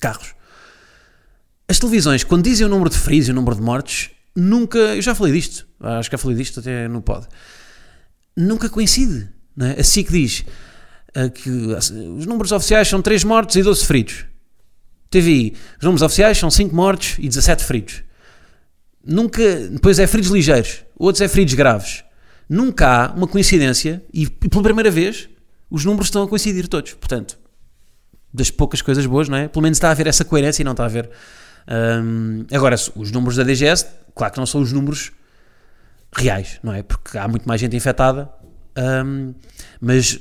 carros. 0.00 0.34
As 1.68 1.78
televisões, 1.78 2.24
quando 2.24 2.44
dizem 2.44 2.66
o 2.66 2.68
número 2.68 2.90
de 2.90 2.98
feridos 2.98 3.28
e 3.28 3.30
o 3.30 3.34
número 3.34 3.56
de 3.56 3.62
mortes, 3.62 4.10
nunca. 4.34 4.78
Eu 4.78 5.02
já 5.02 5.14
falei 5.14 5.32
disto, 5.32 5.66
acho 5.80 6.10
que 6.10 6.14
já 6.14 6.18
falei 6.18 6.36
disto 6.36 6.60
até 6.60 6.88
no 6.88 7.00
pod. 7.00 7.26
Nunca 8.36 8.68
coincide. 8.68 9.28
É? 9.60 9.80
A 9.80 9.84
SIC 9.84 10.10
diz 10.10 10.44
uh, 11.16 11.30
que 11.30 11.50
os 11.50 12.26
números 12.26 12.52
oficiais 12.52 12.88
são 12.88 13.02
3 13.02 13.24
mortes 13.24 13.56
e 13.56 13.62
12 13.62 13.84
feridos. 13.84 14.24
TVI, 15.10 15.54
os 15.78 15.84
números 15.84 16.02
oficiais 16.02 16.38
são 16.38 16.50
5 16.50 16.74
mortes 16.74 17.18
e 17.18 17.28
17 17.28 17.64
feridos. 17.64 18.02
Nunca. 19.04 19.68
Depois 19.68 19.98
é 19.98 20.06
feridos 20.06 20.30
ligeiros, 20.30 20.84
outros 20.96 21.20
é 21.20 21.28
feridos 21.28 21.54
graves. 21.54 22.04
Nunca 22.48 23.06
há 23.06 23.12
uma 23.12 23.26
coincidência 23.26 24.04
e, 24.12 24.28
pela 24.28 24.62
primeira 24.62 24.90
vez, 24.90 25.28
os 25.70 25.84
números 25.84 26.08
estão 26.08 26.22
a 26.22 26.28
coincidir 26.28 26.66
todos. 26.66 26.94
Portanto, 26.94 27.38
das 28.32 28.50
poucas 28.50 28.80
coisas 28.82 29.04
boas, 29.06 29.28
não 29.28 29.36
é? 29.36 29.48
Pelo 29.48 29.62
menos 29.62 29.76
está 29.76 29.88
a 29.88 29.90
haver 29.90 30.06
essa 30.06 30.24
coerência 30.24 30.62
e 30.62 30.64
não 30.64 30.72
está 30.72 30.84
a 30.84 30.86
haver. 30.86 31.10
Um, 31.68 32.46
agora, 32.52 32.76
os 32.96 33.10
números 33.10 33.36
da 33.36 33.42
DGS, 33.42 33.86
claro 34.14 34.32
que 34.32 34.38
não 34.38 34.46
são 34.46 34.60
os 34.60 34.72
números 34.72 35.12
reais, 36.14 36.58
não 36.62 36.72
é? 36.72 36.82
Porque 36.82 37.16
há 37.18 37.28
muito 37.28 37.46
mais 37.46 37.60
gente 37.60 37.76
infectada, 37.76 38.30
um, 39.04 39.34
mas, 39.80 40.18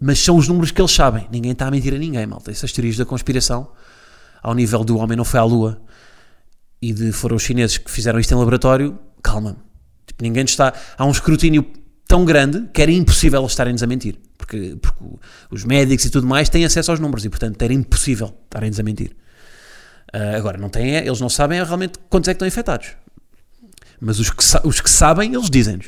mas 0.00 0.18
são 0.18 0.36
os 0.36 0.48
números 0.48 0.70
que 0.70 0.80
eles 0.80 0.92
sabem. 0.92 1.28
Ninguém 1.30 1.52
está 1.52 1.66
a 1.66 1.70
mentir 1.70 1.94
a 1.94 1.98
ninguém, 1.98 2.26
malta. 2.26 2.50
Essas 2.50 2.72
teorias 2.72 2.96
da 2.96 3.04
conspiração, 3.04 3.70
ao 4.42 4.54
nível 4.54 4.84
do 4.84 4.98
homem 4.98 5.16
não 5.16 5.24
foi 5.24 5.40
à 5.40 5.44
lua 5.44 5.80
e 6.80 6.92
de 6.92 7.12
foram 7.12 7.36
os 7.36 7.42
chineses 7.42 7.76
que 7.78 7.90
fizeram 7.90 8.18
isto 8.18 8.32
em 8.32 8.36
laboratório, 8.36 8.98
calma. 9.22 9.56
Tipo, 10.06 10.22
ninguém 10.22 10.44
está. 10.44 10.72
Há 10.96 11.04
um 11.04 11.10
escrutínio 11.10 11.64
tão 12.10 12.24
grande 12.24 12.66
que 12.74 12.82
era 12.82 12.90
impossível 12.90 13.40
eles 13.40 13.52
estarem-nos 13.52 13.84
a 13.84 13.86
mentir. 13.86 14.16
Porque, 14.36 14.76
porque 14.82 15.04
os 15.48 15.62
médicos 15.64 16.04
e 16.04 16.10
tudo 16.10 16.26
mais 16.26 16.48
têm 16.48 16.64
acesso 16.64 16.90
aos 16.90 16.98
números 16.98 17.24
e, 17.24 17.28
portanto, 17.28 17.62
era 17.62 17.72
impossível 17.72 18.36
estarem-nos 18.46 18.80
a 18.80 18.82
mentir. 18.82 19.12
Uh, 20.12 20.36
agora, 20.36 20.58
não 20.58 20.68
têm, 20.68 20.96
eles 20.96 21.20
não 21.20 21.28
sabem 21.28 21.62
realmente 21.62 22.00
quantos 22.08 22.26
é 22.26 22.32
que 22.32 22.36
estão 22.36 22.48
infectados. 22.48 22.96
Mas 24.00 24.18
os 24.18 24.28
que, 24.28 24.42
os 24.64 24.80
que 24.80 24.90
sabem, 24.90 25.32
eles 25.32 25.48
dizem-nos. 25.48 25.86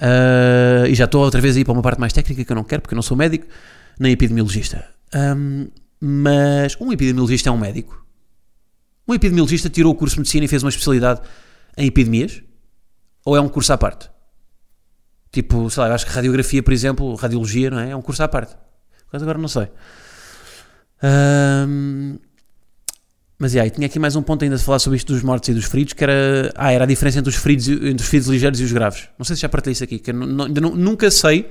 Uh, 0.00 0.86
e 0.88 0.94
já 0.96 1.04
estou 1.04 1.22
outra 1.22 1.40
vez 1.40 1.56
a 1.56 1.60
ir 1.60 1.64
para 1.64 1.72
uma 1.72 1.82
parte 1.82 2.00
mais 2.00 2.12
técnica 2.12 2.44
que 2.44 2.50
eu 2.50 2.56
não 2.56 2.64
quero, 2.64 2.82
porque 2.82 2.94
eu 2.94 2.96
não 2.96 3.04
sou 3.04 3.16
médico, 3.16 3.46
nem 4.00 4.10
epidemiologista. 4.10 4.84
Um, 5.14 5.68
mas 6.00 6.76
um 6.80 6.92
epidemiologista 6.92 7.50
é 7.50 7.52
um 7.52 7.58
médico. 7.58 8.04
Um 9.06 9.14
epidemiologista 9.14 9.70
tirou 9.70 9.92
o 9.92 9.94
curso 9.94 10.16
de 10.16 10.22
medicina 10.22 10.44
e 10.44 10.48
fez 10.48 10.64
uma 10.64 10.70
especialidade 10.70 11.20
em 11.76 11.86
epidemias? 11.86 12.42
Ou 13.24 13.36
é 13.36 13.40
um 13.40 13.48
curso 13.48 13.72
à 13.72 13.78
parte? 13.78 14.12
Tipo, 15.34 15.68
sei 15.68 15.80
lá, 15.80 15.88
eu 15.88 15.94
acho 15.94 16.06
que 16.06 16.12
radiografia, 16.12 16.62
por 16.62 16.72
exemplo, 16.72 17.12
radiologia, 17.16 17.68
não 17.68 17.80
é? 17.80 17.90
É 17.90 17.96
um 17.96 18.00
curso 18.00 18.22
à 18.22 18.28
parte. 18.28 18.54
Mas 19.12 19.20
agora 19.20 19.36
não 19.36 19.48
sei. 19.48 19.66
Um, 21.02 22.16
mas 23.36 23.52
yeah, 23.52 23.68
tinha 23.68 23.86
aqui 23.88 23.98
mais 23.98 24.14
um 24.14 24.22
ponto 24.22 24.44
ainda 24.44 24.56
de 24.56 24.62
falar 24.62 24.78
sobre 24.78 24.96
isto 24.96 25.12
dos 25.12 25.24
mortos 25.24 25.48
e 25.48 25.54
dos 25.54 25.64
feridos, 25.64 25.92
que 25.92 26.04
era, 26.04 26.52
ah, 26.54 26.70
era 26.70 26.84
a 26.84 26.86
diferença 26.86 27.18
entre 27.18 27.30
os 27.30 27.34
feridos, 27.36 27.66
entre 27.66 27.96
os 27.96 28.06
feridos 28.06 28.28
ligeiros 28.28 28.60
e 28.60 28.62
os 28.62 28.70
graves. 28.70 29.08
Não 29.18 29.24
sei 29.24 29.34
se 29.34 29.42
já 29.42 29.48
partilhei 29.48 29.72
isso 29.72 29.82
aqui, 29.82 29.98
que 29.98 30.10
eu 30.10 30.14
não, 30.14 30.46
não, 30.46 30.76
nunca 30.76 31.10
sei 31.10 31.50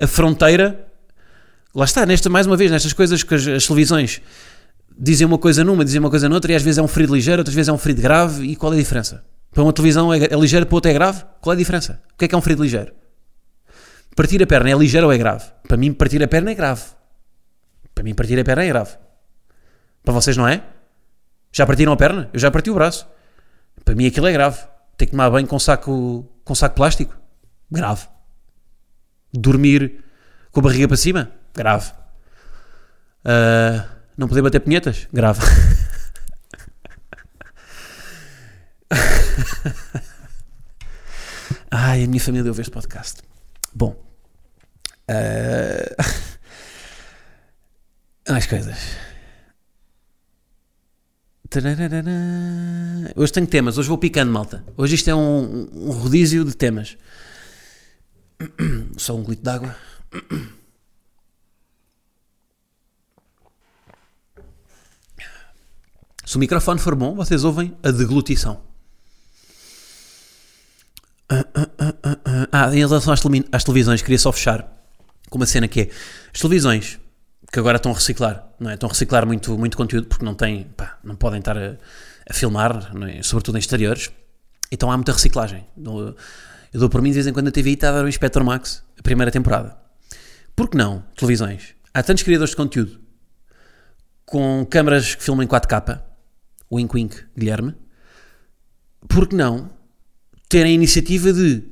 a 0.00 0.06
fronteira. 0.06 0.88
Lá 1.74 1.84
está, 1.84 2.06
nesta, 2.06 2.30
mais 2.30 2.46
uma 2.46 2.56
vez, 2.56 2.70
nestas 2.70 2.94
coisas 2.94 3.22
que 3.22 3.34
as, 3.34 3.46
as 3.46 3.66
televisões 3.66 4.22
dizem 4.98 5.26
uma 5.26 5.36
coisa 5.36 5.62
numa, 5.62 5.84
dizem 5.84 6.00
uma 6.00 6.08
coisa 6.08 6.26
noutra, 6.26 6.52
e 6.52 6.54
às 6.54 6.62
vezes 6.62 6.78
é 6.78 6.82
um 6.82 6.88
ferido 6.88 7.14
ligeiro, 7.14 7.40
outras 7.40 7.54
vezes 7.54 7.68
é 7.68 7.72
um 7.72 7.78
ferido 7.78 8.00
grave, 8.00 8.46
e 8.46 8.56
qual 8.56 8.72
é 8.72 8.76
a 8.76 8.78
diferença? 8.78 9.22
Para 9.52 9.62
uma 9.62 9.74
televisão 9.74 10.10
é, 10.10 10.24
é 10.24 10.36
ligeiro, 10.36 10.64
para 10.64 10.74
outra 10.74 10.90
é 10.90 10.94
grave? 10.94 11.22
Qual 11.42 11.52
é 11.52 11.56
a 11.56 11.58
diferença? 11.58 12.00
O 12.14 12.16
que 12.16 12.24
é 12.24 12.28
que 12.28 12.34
é 12.34 12.38
um 12.38 12.40
ferido 12.40 12.62
ligeiro? 12.62 12.92
Partir 14.20 14.42
a 14.42 14.46
perna 14.46 14.68
é 14.68 14.74
ligeiro 14.74 15.06
ou 15.06 15.12
é 15.14 15.16
grave? 15.16 15.46
Para 15.66 15.78
mim, 15.78 15.94
partir 15.94 16.22
a 16.22 16.28
perna 16.28 16.50
é 16.50 16.54
grave. 16.54 16.82
Para 17.94 18.04
mim, 18.04 18.14
partir 18.14 18.38
a 18.38 18.44
perna 18.44 18.64
é 18.64 18.68
grave. 18.68 18.98
Para 20.04 20.12
vocês 20.12 20.36
não 20.36 20.46
é? 20.46 20.62
Já 21.50 21.66
partiram 21.66 21.90
a 21.90 21.96
perna? 21.96 22.28
Eu 22.30 22.38
já 22.38 22.50
parti 22.50 22.70
o 22.70 22.74
braço. 22.74 23.08
Para 23.82 23.94
mim, 23.94 24.06
aquilo 24.06 24.26
é 24.26 24.32
grave. 24.32 24.58
Ter 24.98 25.06
que 25.06 25.12
tomar 25.12 25.30
banho 25.30 25.46
com 25.46 25.58
saco, 25.58 26.30
com 26.44 26.54
saco 26.54 26.74
plástico? 26.74 27.18
Grave. 27.70 28.08
Dormir 29.32 30.04
com 30.52 30.60
a 30.60 30.64
barriga 30.64 30.86
para 30.86 30.98
cima? 30.98 31.30
Grave. 31.54 31.90
Uh, 33.24 33.82
não 34.18 34.28
poder 34.28 34.42
bater 34.42 34.60
punhetas? 34.60 35.08
Grave. 35.10 35.40
Ai, 41.70 42.04
a 42.04 42.06
minha 42.06 42.20
família 42.20 42.50
ouve 42.50 42.60
este 42.60 42.70
podcast. 42.70 43.22
Bom. 43.72 44.09
Uh... 45.10 46.30
Mais 48.30 48.46
coisas. 48.46 48.78
Hoje 53.16 53.32
tenho 53.32 53.46
temas, 53.48 53.76
hoje 53.76 53.88
vou 53.88 53.98
picando, 53.98 54.30
malta. 54.30 54.64
Hoje 54.76 54.94
isto 54.94 55.10
é 55.10 55.14
um, 55.14 55.68
um 55.72 55.90
rodízio 55.90 56.44
de 56.44 56.54
temas. 56.54 56.96
Só 58.96 59.16
um 59.16 59.24
glito 59.24 59.42
d'água. 59.42 59.74
Se 66.24 66.36
o 66.36 66.38
microfone 66.38 66.78
for 66.78 66.94
bom, 66.94 67.16
vocês 67.16 67.42
ouvem 67.42 67.76
a 67.82 67.90
deglutição. 67.90 68.62
Ah, 72.52 72.74
em 72.74 72.78
relação 72.78 73.12
às, 73.12 73.64
televisões, 73.64 74.02
queria 74.02 74.18
só 74.18 74.32
fechar 74.32 74.79
com 75.30 75.38
uma 75.38 75.46
cena 75.46 75.66
que 75.66 75.80
é 75.82 75.90
as 76.34 76.40
televisões 76.40 76.98
que 77.50 77.58
agora 77.58 77.76
estão 77.76 77.92
a 77.92 77.94
reciclar, 77.94 78.48
não 78.60 78.70
é? 78.70 78.74
Estão 78.74 78.88
a 78.88 78.92
reciclar 78.92 79.26
muito, 79.26 79.56
muito 79.56 79.76
conteúdo 79.76 80.06
porque 80.06 80.24
não 80.24 80.34
têm, 80.34 80.64
pá, 80.76 80.98
não 81.02 81.16
podem 81.16 81.38
estar 81.38 81.56
a, 81.56 81.76
a 82.28 82.34
filmar, 82.34 82.92
é? 83.08 83.22
sobretudo 83.22 83.56
em 83.56 83.58
exteriores, 83.58 84.10
então 84.70 84.90
há 84.90 84.96
muita 84.96 85.12
reciclagem. 85.12 85.66
Eu, 85.76 86.14
eu 86.72 86.80
dou 86.80 86.88
por 86.88 87.02
mim 87.02 87.10
de 87.10 87.14
vez 87.14 87.26
em 87.26 87.32
quando 87.32 87.48
a 87.48 87.50
TVI 87.50 87.72
está 87.72 87.88
a 87.88 87.92
dar 87.92 88.04
o 88.04 88.08
Inspector 88.08 88.44
Max, 88.44 88.84
a 88.98 89.02
primeira 89.02 89.30
temporada. 89.32 89.76
Por 90.54 90.68
que 90.68 90.76
não? 90.76 91.04
Televisões. 91.16 91.74
Há 91.92 92.02
tantos 92.02 92.22
criadores 92.22 92.50
de 92.50 92.56
conteúdo 92.56 93.00
com 94.24 94.64
câmaras 94.70 95.16
que 95.16 95.22
filmam 95.24 95.42
em 95.42 95.48
4K, 95.48 96.00
wink 96.70 96.94
wink, 96.94 97.16
Guilherme, 97.36 97.74
por 99.08 99.26
que 99.26 99.34
não 99.34 99.70
terem 100.48 100.72
a 100.72 100.74
iniciativa 100.74 101.32
de 101.32 101.64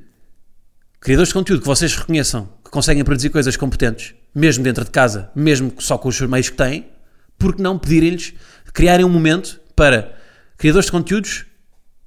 criadores 1.00 1.28
de 1.28 1.34
conteúdo 1.34 1.60
que 1.60 1.66
vocês 1.66 1.94
reconheçam 1.94 2.48
que 2.68 2.72
conseguem 2.72 3.02
produzir 3.02 3.30
coisas 3.30 3.56
competentes, 3.56 4.14
mesmo 4.34 4.62
dentro 4.62 4.84
de 4.84 4.90
casa, 4.90 5.30
mesmo 5.34 5.72
só 5.78 5.96
com 5.96 6.08
os 6.08 6.20
meios 6.20 6.50
que 6.50 6.56
têm, 6.56 6.86
por 7.38 7.56
que 7.56 7.62
não 7.62 7.78
pedirem-lhes 7.78 8.34
criarem 8.74 9.06
um 9.06 9.08
momento 9.08 9.58
para 9.74 10.14
criadores 10.58 10.84
de 10.86 10.92
conteúdos 10.92 11.46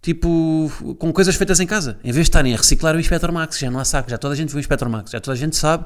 tipo 0.03 0.71
com 0.99 1.11
coisas 1.11 1.35
feitas 1.35 1.59
em 1.59 1.65
casa, 1.65 1.97
em 2.03 2.11
vez 2.11 2.25
de 2.25 2.29
estarem 2.29 2.53
a 2.53 2.57
reciclar 2.57 2.95
o 2.95 2.99
Inspector 2.99 3.31
Max, 3.31 3.57
já 3.57 3.71
não 3.71 3.79
há 3.79 3.85
saco, 3.85 4.09
já 4.09 4.19
toda 4.19 4.35
a 4.35 4.37
gente 4.37 4.49
viu 4.49 4.57
o 4.57 4.59
Inspector 4.59 4.87
Max, 4.87 5.11
já 5.11 5.19
toda 5.19 5.35
a 5.35 5.37
gente 5.37 5.55
sabe 5.55 5.85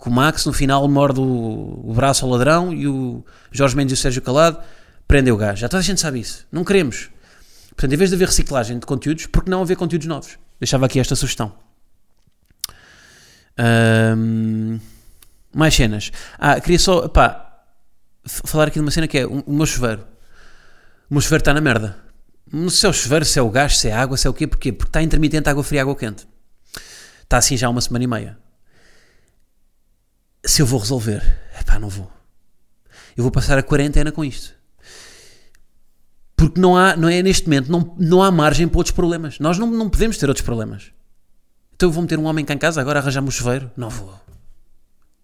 que 0.00 0.08
o 0.08 0.10
Max 0.10 0.44
no 0.44 0.52
final 0.52 0.86
morde 0.88 1.20
o, 1.20 1.82
o 1.84 1.94
braço 1.94 2.24
ao 2.24 2.30
ladrão 2.30 2.72
e 2.72 2.88
o 2.88 3.24
Jorge 3.52 3.76
Mendes 3.76 3.96
e 3.96 4.00
o 4.00 4.02
Sérgio 4.02 4.22
Calado 4.22 4.58
prendem 5.06 5.32
o 5.32 5.36
gajo, 5.36 5.60
já 5.60 5.68
toda 5.68 5.80
a 5.80 5.84
gente 5.84 6.00
sabe 6.00 6.18
isso, 6.18 6.46
não 6.50 6.64
queremos. 6.64 7.10
Portanto, 7.70 7.92
em 7.92 7.96
vez 7.96 8.10
de 8.10 8.16
haver 8.16 8.26
reciclagem 8.26 8.78
de 8.78 8.86
conteúdos, 8.86 9.26
por 9.26 9.44
que 9.44 9.50
não 9.50 9.62
haver 9.62 9.76
conteúdos 9.76 10.06
novos? 10.08 10.38
Deixava 10.58 10.86
aqui 10.86 10.98
esta 10.98 11.14
sugestão. 11.14 11.65
Ahm, 13.58 14.78
mais 15.54 15.74
cenas. 15.74 16.12
Ah, 16.38 16.60
queria 16.60 16.78
só, 16.78 17.08
pá, 17.08 17.64
falar 18.26 18.68
aqui 18.68 18.74
de 18.74 18.80
uma 18.80 18.90
cena 18.90 19.08
que 19.08 19.18
é 19.18 19.26
o, 19.26 19.42
meu 19.48 19.66
chuveiro. 19.66 20.06
O 21.10 21.14
meu 21.14 21.20
chuveiro 21.20 21.40
está 21.40 21.54
na 21.54 21.60
merda. 21.60 21.96
Não 22.52 22.68
sei 22.68 22.78
se 22.78 22.86
é 22.86 22.88
o 22.88 22.92
chuveiro, 22.92 23.24
se 23.24 23.38
é 23.38 23.42
o 23.42 23.50
gás, 23.50 23.78
se 23.78 23.88
é 23.88 23.92
água, 23.92 24.16
se 24.16 24.26
é 24.26 24.30
o 24.30 24.34
quê, 24.34 24.46
porquê? 24.46 24.72
Porque 24.72 24.90
está 24.90 25.02
intermitente 25.02 25.48
água 25.48 25.64
fria, 25.64 25.82
água 25.82 25.96
quente. 25.96 26.26
Está 27.22 27.38
assim 27.38 27.56
já 27.56 27.66
há 27.66 27.70
uma 27.70 27.80
semana 27.80 28.04
e 28.04 28.06
meia. 28.06 28.38
Se 30.44 30.62
eu 30.62 30.66
vou 30.66 30.78
resolver, 30.78 31.22
pá, 31.66 31.78
não 31.78 31.88
vou. 31.88 32.10
Eu 33.16 33.22
vou 33.22 33.32
passar 33.32 33.58
a 33.58 33.62
quarentena 33.62 34.12
com 34.12 34.24
isto. 34.24 34.54
Porque 36.36 36.60
não 36.60 36.76
há, 36.76 36.94
não 36.94 37.08
é 37.08 37.22
neste 37.22 37.46
momento, 37.46 37.72
não, 37.72 37.96
não 37.98 38.22
há 38.22 38.30
margem 38.30 38.68
para 38.68 38.78
outros 38.78 38.94
problemas. 38.94 39.38
Nós 39.38 39.58
não, 39.58 39.66
não 39.68 39.88
podemos 39.88 40.18
ter 40.18 40.28
outros 40.28 40.44
problemas. 40.44 40.92
Então 41.76 41.90
eu 41.90 41.92
vou 41.92 42.02
meter 42.02 42.18
um 42.18 42.24
homem 42.24 42.42
cá 42.44 42.54
em 42.54 42.58
casa, 42.58 42.80
agora 42.80 42.98
arranjar-me 43.00 43.28
o 43.28 43.30
chuveiro? 43.30 43.70
Não 43.76 43.90
vou. 43.90 44.18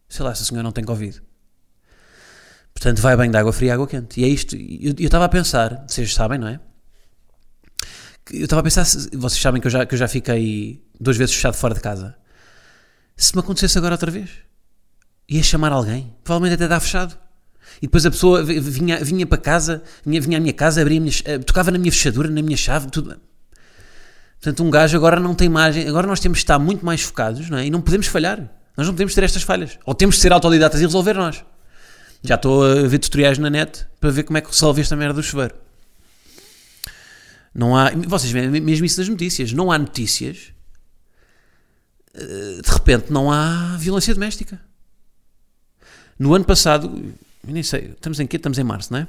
Sei 0.08 0.22
lá, 0.24 0.34
se 0.34 0.42
a 0.42 0.44
senhora 0.44 0.62
não 0.62 0.70
tem 0.72 0.84
Covid. 0.84 1.22
Portanto, 2.74 3.00
vai 3.00 3.16
bem 3.16 3.30
de 3.30 3.36
água 3.36 3.52
fria 3.52 3.68
e 3.68 3.70
água 3.72 3.86
quente. 3.86 4.20
E 4.20 4.24
é 4.24 4.28
isto. 4.28 4.54
Eu 4.54 4.94
estava 4.98 5.24
a 5.24 5.28
pensar, 5.28 5.84
vocês 5.88 6.12
sabem, 6.12 6.38
não 6.38 6.48
é? 6.48 6.60
Eu 8.30 8.44
estava 8.44 8.60
a 8.60 8.62
pensar, 8.62 8.84
vocês 8.84 9.40
sabem 9.40 9.60
que 9.60 9.66
eu, 9.66 9.70
já, 9.70 9.86
que 9.86 9.94
eu 9.94 9.98
já 9.98 10.06
fiquei 10.06 10.84
duas 11.00 11.16
vezes 11.16 11.34
fechado 11.34 11.54
fora 11.54 11.74
de 11.74 11.80
casa. 11.80 12.14
Se 13.16 13.34
me 13.34 13.40
acontecesse 13.40 13.76
agora 13.78 13.94
outra 13.94 14.10
vez, 14.10 14.30
ia 15.28 15.42
chamar 15.42 15.72
alguém, 15.72 16.14
provavelmente 16.22 16.54
até 16.54 16.64
está 16.64 16.78
fechado. 16.80 17.16
E 17.78 17.86
depois 17.86 18.04
a 18.04 18.10
pessoa 18.10 18.42
vi- 18.44 18.60
vinha, 18.60 19.02
vinha 19.02 19.26
para 19.26 19.38
casa, 19.38 19.82
vinha, 20.04 20.20
vinha 20.20 20.36
à 20.38 20.40
minha 20.40 20.52
casa, 20.52 20.82
abria 20.82 21.00
minha, 21.00 21.12
eh, 21.24 21.38
tocava 21.38 21.70
na 21.70 21.78
minha 21.78 21.90
fechadura, 21.90 22.28
na 22.28 22.42
minha 22.42 22.56
chave, 22.56 22.88
tudo. 22.90 23.18
Portanto, 24.42 24.64
um 24.64 24.70
gajo 24.70 24.96
agora 24.96 25.20
não 25.20 25.36
tem 25.36 25.48
margem, 25.48 25.86
agora 25.88 26.04
nós 26.04 26.18
temos 26.18 26.38
de 26.38 26.42
estar 26.42 26.58
muito 26.58 26.84
mais 26.84 27.00
focados, 27.00 27.48
não 27.48 27.58
é? 27.58 27.66
E 27.66 27.70
não 27.70 27.80
podemos 27.80 28.08
falhar. 28.08 28.38
Nós 28.76 28.86
não 28.88 28.92
podemos 28.94 29.14
ter 29.14 29.22
estas 29.22 29.42
falhas. 29.44 29.78
Ou 29.86 29.94
temos 29.94 30.16
de 30.16 30.20
ser 30.22 30.32
autodidatas 30.32 30.80
e 30.80 30.84
resolver 30.84 31.14
nós. 31.14 31.44
Já 32.24 32.34
estou 32.34 32.64
a 32.64 32.74
ver 32.88 32.98
tutoriais 32.98 33.38
na 33.38 33.48
net 33.48 33.86
para 34.00 34.10
ver 34.10 34.24
como 34.24 34.38
é 34.38 34.40
que 34.40 34.48
resolve 34.50 34.80
esta 34.80 34.96
merda 34.96 35.14
do 35.14 35.22
chuveiro. 35.22 35.54
Não 37.54 37.76
há. 37.76 37.90
Vocês 38.08 38.32
veem 38.32 38.48
mesmo 38.48 38.84
isso 38.84 38.98
nas 38.98 39.08
notícias. 39.08 39.52
Não 39.52 39.70
há 39.70 39.78
notícias. 39.78 40.52
eh, 42.14 42.60
De 42.64 42.70
repente 42.70 43.12
não 43.12 43.30
há 43.30 43.76
violência 43.78 44.12
doméstica. 44.12 44.60
No 46.18 46.34
ano 46.34 46.44
passado, 46.44 47.14
nem 47.46 47.62
sei, 47.62 47.90
estamos 47.92 48.18
em 48.20 48.26
quê? 48.26 48.36
Estamos 48.36 48.58
em 48.58 48.64
março, 48.64 48.92
não 48.92 49.00
é? 49.00 49.08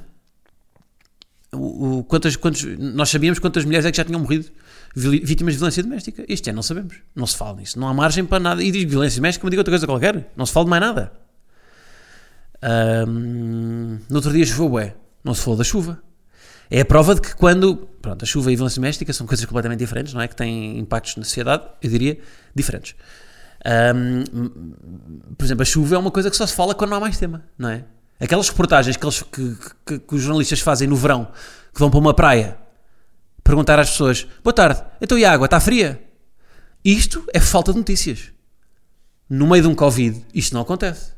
O, 1.52 1.98
o- 1.98 2.04
quantas, 2.04 2.34
quantos, 2.36 2.62
nós 2.78 3.08
sabíamos 3.08 3.38
quantas 3.38 3.64
mulheres 3.64 3.86
é 3.86 3.90
que 3.90 3.96
já 3.96 4.04
tinham 4.04 4.20
morrido 4.20 4.50
vítimas 4.94 5.54
de 5.54 5.58
violência 5.58 5.82
doméstica. 5.82 6.24
Este 6.28 6.50
ano 6.50 6.56
não 6.56 6.62
sabemos. 6.62 6.96
Não 7.14 7.26
se 7.26 7.36
fala 7.36 7.56
nisso. 7.56 7.78
Não 7.78 7.88
há 7.88 7.94
margem 7.94 8.24
para 8.24 8.38
nada. 8.40 8.62
E 8.62 8.70
diz 8.70 8.84
violência 8.84 9.16
doméstica, 9.20 9.40
como 9.42 9.50
digo 9.50 9.60
outra 9.60 9.72
coisa 9.72 9.86
qualquer. 9.86 10.30
Não 10.36 10.46
se 10.46 10.52
fala 10.52 10.64
de 10.66 10.70
mais 10.70 10.80
nada. 10.82 11.12
Ahm, 12.62 13.98
no 14.08 14.16
outro 14.16 14.32
dia 14.32 14.44
choveu, 14.46 14.78
é. 14.78 14.94
Não 15.22 15.34
se 15.34 15.42
falou 15.42 15.56
da 15.58 15.64
chuva. 15.64 16.00
É 16.70 16.80
a 16.80 16.84
prova 16.84 17.14
de 17.14 17.20
que 17.20 17.34
quando. 17.36 17.76
Pronto, 18.00 18.22
a 18.22 18.26
chuva 18.26 18.50
e 18.50 18.54
a 18.54 18.56
violência 18.56 18.80
doméstica 18.80 19.12
são 19.12 19.26
coisas 19.26 19.44
completamente 19.44 19.78
diferentes, 19.80 20.14
não 20.14 20.20
é? 20.20 20.28
Que 20.28 20.36
têm 20.36 20.78
impactos 20.78 21.16
na 21.16 21.24
sociedade, 21.24 21.64
eu 21.82 21.90
diria, 21.90 22.18
diferentes. 22.54 22.94
Ahm, 23.64 24.24
por 25.36 25.44
exemplo, 25.44 25.62
a 25.62 25.64
chuva 25.64 25.94
é 25.94 25.98
uma 25.98 26.10
coisa 26.10 26.30
que 26.30 26.36
só 26.36 26.46
se 26.46 26.54
fala 26.54 26.74
quando 26.74 26.90
não 26.90 26.98
há 26.98 27.00
mais 27.00 27.16
tema, 27.18 27.44
não 27.58 27.68
é? 27.68 27.84
Aquelas 28.20 28.48
reportagens 28.48 28.96
que, 28.96 29.04
eles, 29.04 29.22
que, 29.22 29.56
que- 29.86 29.98
que 29.98 30.14
os 30.14 30.22
jornalistas 30.22 30.60
fazem 30.60 30.86
no 30.88 30.96
verão, 30.96 31.28
que 31.72 31.80
vão 31.80 31.90
para 31.90 31.98
uma 31.98 32.14
praia 32.14 32.56
perguntar 33.44 33.78
às 33.78 33.90
pessoas: 33.90 34.26
Boa 34.42 34.52
tarde, 34.54 34.82
então 35.00 35.16
e 35.18 35.24
a 35.24 35.32
água? 35.32 35.44
Está 35.44 35.60
fria? 35.60 36.02
Isto 36.84 37.24
é 37.32 37.38
falta 37.40 37.72
de 37.72 37.78
notícias. 37.78 38.32
No 39.30 39.46
meio 39.46 39.62
de 39.62 39.68
um 39.68 39.74
Covid, 39.74 40.24
isto 40.34 40.52
não 40.54 40.62
acontece. 40.62 41.12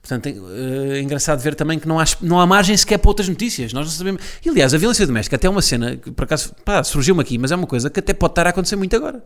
Portanto, 0.00 0.26
é, 0.26 0.98
é 0.98 1.02
engraçado 1.02 1.40
ver 1.40 1.54
também 1.54 1.78
que 1.78 1.86
não 1.88 1.98
há, 1.98 2.04
não 2.20 2.40
há 2.40 2.46
margem 2.46 2.76
sequer 2.76 2.98
para 2.98 3.10
outras 3.10 3.28
notícias. 3.28 3.72
Nós 3.72 3.86
não 3.86 3.92
sabemos. 3.92 4.22
E 4.44 4.48
aliás, 4.48 4.72
a 4.72 4.78
violência 4.78 5.06
doméstica 5.06 5.36
até 5.36 5.46
é 5.46 5.50
uma 5.50 5.62
cena 5.62 5.96
que 5.96 6.10
por 6.10 6.24
acaso 6.24 6.54
pá, 6.64 6.82
surgiu-me 6.84 7.20
aqui, 7.20 7.38
mas 7.38 7.50
é 7.52 7.56
uma 7.56 7.66
coisa 7.66 7.90
que 7.90 8.00
até 8.00 8.12
pode 8.14 8.32
estar 8.32 8.46
a 8.46 8.50
acontecer 8.50 8.76
muito 8.76 8.94
agora. 8.94 9.24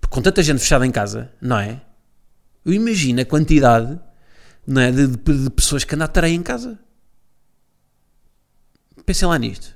Porque 0.00 0.14
com 0.14 0.20
tanta 0.22 0.42
gente 0.42 0.58
fechada 0.60 0.86
em 0.86 0.90
casa, 0.90 1.30
não 1.40 1.58
é? 1.58 1.80
Eu 2.64 2.72
imagino 2.72 3.20
a 3.20 3.24
quantidade 3.24 3.98
não 4.66 4.80
é, 4.80 4.90
de, 4.90 5.06
de- 5.06 5.44
de 5.44 5.50
pessoas 5.50 5.84
que 5.84 5.94
andam 5.94 6.08
a 6.12 6.28
em 6.28 6.42
casa. 6.42 6.78
Pensem 9.04 9.28
lá 9.28 9.38
nisto. 9.38 9.74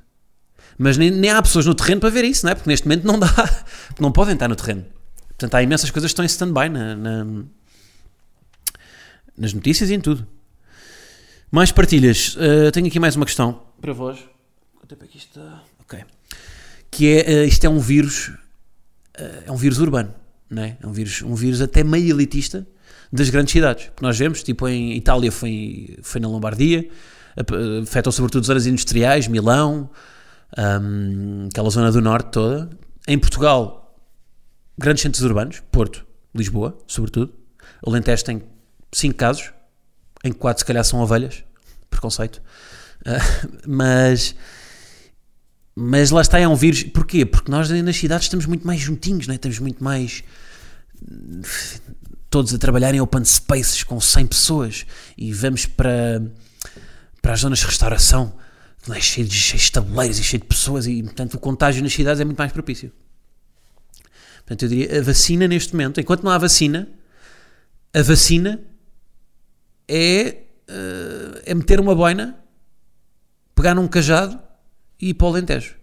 Mas 0.78 0.96
nem, 0.96 1.10
nem 1.10 1.30
há 1.30 1.42
pessoas 1.42 1.66
no 1.66 1.74
terreno 1.74 2.00
para 2.00 2.08
ver 2.10 2.24
isso, 2.24 2.46
não 2.46 2.52
é? 2.52 2.54
Porque 2.54 2.70
neste 2.70 2.86
momento 2.86 3.04
não 3.04 3.18
dá. 3.18 3.28
Não 3.98 4.12
podem 4.12 4.34
estar 4.34 4.46
no 4.48 4.54
terreno. 4.54 4.84
Portanto, 5.30 5.54
há 5.56 5.62
imensas 5.62 5.90
coisas 5.90 6.08
que 6.10 6.12
estão 6.12 6.24
em 6.24 6.26
stand-by 6.26 6.68
na- 6.68 6.94
na, 6.96 7.26
nas 9.36 9.52
notícias 9.52 9.90
e 9.90 9.94
em 9.94 10.00
tudo. 10.00 10.26
Mais 11.50 11.72
partilhas. 11.72 12.36
Uh, 12.36 12.70
tenho 12.72 12.86
aqui 12.86 13.00
mais 13.00 13.16
uma 13.16 13.24
questão 13.26 13.62
para 13.80 13.92
vós. 13.92 14.18
Quanto 14.76 14.88
tempo 14.88 15.04
é 15.04 15.08
que 15.08 15.16
isto 15.18 15.38
está? 15.40 15.62
Ok. 15.80 15.98
Que 16.90 17.18
é, 17.20 17.42
uh, 17.42 17.44
isto 17.48 17.64
é 17.64 17.68
um 17.68 17.78
vírus, 17.80 18.28
uh, 18.28 19.42
é 19.46 19.50
um 19.52 19.56
vírus 19.56 19.78
urbano, 19.78 20.14
não 20.50 20.62
é? 20.62 20.76
É 20.80 20.86
um 20.86 20.92
vírus, 20.92 21.22
um 21.22 21.34
vírus 21.34 21.60
até 21.60 21.82
meio 21.82 22.10
elitista 22.14 22.66
das 23.12 23.30
grandes 23.30 23.52
cidades. 23.52 23.86
Porque 23.86 24.04
nós 24.04 24.18
vemos, 24.18 24.42
tipo 24.42 24.68
em 24.68 24.96
Itália 24.96 25.32
foi, 25.32 25.96
foi 26.02 26.20
na 26.20 26.28
Lombardia, 26.28 26.88
afetou 27.82 28.12
sobretudo 28.12 28.44
zonas 28.46 28.66
industriais, 28.66 29.26
Milão, 29.28 29.88
um, 30.56 31.48
aquela 31.50 31.70
zona 31.70 31.90
do 31.92 32.00
norte 32.00 32.30
toda. 32.30 32.70
Em 33.06 33.18
Portugal, 33.18 33.96
grandes 34.78 35.02
centros 35.02 35.22
urbanos, 35.22 35.62
Porto, 35.72 36.06
Lisboa, 36.34 36.78
sobretudo. 36.86 37.34
Alentejo 37.86 38.24
tem 38.24 38.42
5 38.92 39.16
casos, 39.16 39.52
em 40.24 40.32
que 40.32 40.38
4 40.38 40.60
se 40.60 40.64
calhar 40.64 40.84
são 40.84 41.00
ovelhas, 41.00 41.44
preconceito. 41.90 42.42
Ah, 43.04 43.18
mas, 43.66 44.34
mas 45.74 46.10
lá 46.10 46.20
está, 46.20 46.38
é 46.38 46.48
um 46.48 46.56
vírus. 46.56 46.84
Porquê? 46.84 47.24
Porque 47.24 47.50
nós 47.50 47.68
nas 47.70 47.96
cidades 47.96 48.26
estamos 48.26 48.46
muito 48.46 48.66
mais 48.66 48.80
juntinhos, 48.80 49.26
não 49.26 49.32
é? 49.32 49.36
estamos 49.36 49.58
muito 49.58 49.82
mais 49.82 50.22
todos 52.30 52.52
a 52.52 52.58
trabalhar 52.58 52.94
em 52.94 53.00
open 53.00 53.24
spaces 53.24 53.82
com 53.82 54.00
100 54.00 54.26
pessoas 54.26 54.86
e 55.16 55.32
vamos 55.32 55.66
para, 55.66 56.22
para 57.22 57.32
as 57.32 57.40
zonas 57.40 57.60
de 57.60 57.66
restauração, 57.66 58.34
é? 58.90 59.00
cheio, 59.00 59.26
de, 59.26 59.34
cheio 59.34 59.60
de 59.60 60.20
e 60.20 60.24
cheio 60.24 60.40
de 60.40 60.48
pessoas, 60.48 60.86
e 60.86 61.02
portanto 61.02 61.34
o 61.34 61.38
contágio 61.38 61.82
nas 61.82 61.92
cidades 61.92 62.20
é 62.20 62.24
muito 62.24 62.38
mais 62.38 62.52
propício. 62.52 62.92
Portanto, 64.38 64.62
eu 64.62 64.68
diria 64.68 64.98
a 64.98 65.02
vacina 65.02 65.46
neste 65.46 65.74
momento, 65.74 66.00
enquanto 66.00 66.22
não 66.22 66.30
há 66.30 66.38
vacina, 66.38 66.88
a 67.92 68.02
vacina 68.02 68.58
é, 69.86 70.38
eh, 70.66 71.42
é 71.44 71.54
meter 71.54 71.78
uma 71.78 71.94
boina, 71.94 72.38
pegar 73.54 73.74
num 73.74 73.86
cajado 73.86 74.40
e 74.98 75.10
ir 75.10 75.14
para 75.14 75.26
o 75.26 75.30
Alentejo. 75.30 75.74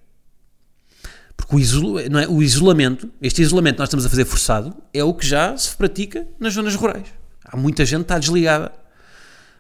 Porque 1.38 1.56
o, 1.56 1.60
isolo- 1.60 2.00
é? 2.00 2.28
o 2.28 2.42
isolamento, 2.42 3.12
este 3.22 3.44
isolamento 3.44 3.76
que 3.76 3.80
nós 3.82 3.90
estamos 3.90 4.06
a 4.06 4.10
fazer 4.10 4.26
forçado, 4.26 4.76
é 4.92 5.04
o 5.04 5.14
que 5.14 5.28
já 5.28 5.56
se 5.56 5.76
pratica 5.76 6.28
nas 6.40 6.54
zonas 6.54 6.74
rurais. 6.74 7.08
Há 7.44 7.56
muita 7.56 7.86
gente 7.86 8.00
que 8.00 8.04
está 8.06 8.18
desligada 8.18 8.72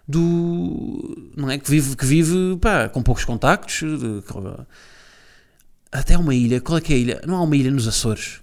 do. 0.07 1.31
não 1.35 1.49
é? 1.49 1.57
Que 1.57 1.69
vive, 1.69 1.95
que 1.95 2.05
vive 2.05 2.57
pá, 2.61 2.89
com 2.89 3.01
poucos 3.01 3.25
contactos. 3.25 3.79
de- 3.99 4.21
até 5.91 6.17
uma 6.17 6.35
ilha. 6.35 6.59
Qual 6.61 6.77
é 6.77 6.81
que 6.81 6.93
é 6.93 6.95
a 6.95 6.99
ilha? 6.99 7.21
Não 7.25 7.35
há 7.35 7.41
uma 7.41 7.55
ilha 7.55 7.71
nos 7.71 7.87
Açores. 7.87 8.41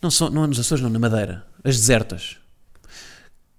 Não, 0.00 0.10
são, 0.10 0.30
não 0.30 0.44
é 0.44 0.46
nos 0.46 0.58
Açores, 0.60 0.82
não, 0.82 0.90
na 0.90 0.98
Madeira. 0.98 1.44
As 1.64 1.76
desertas. 1.76 2.36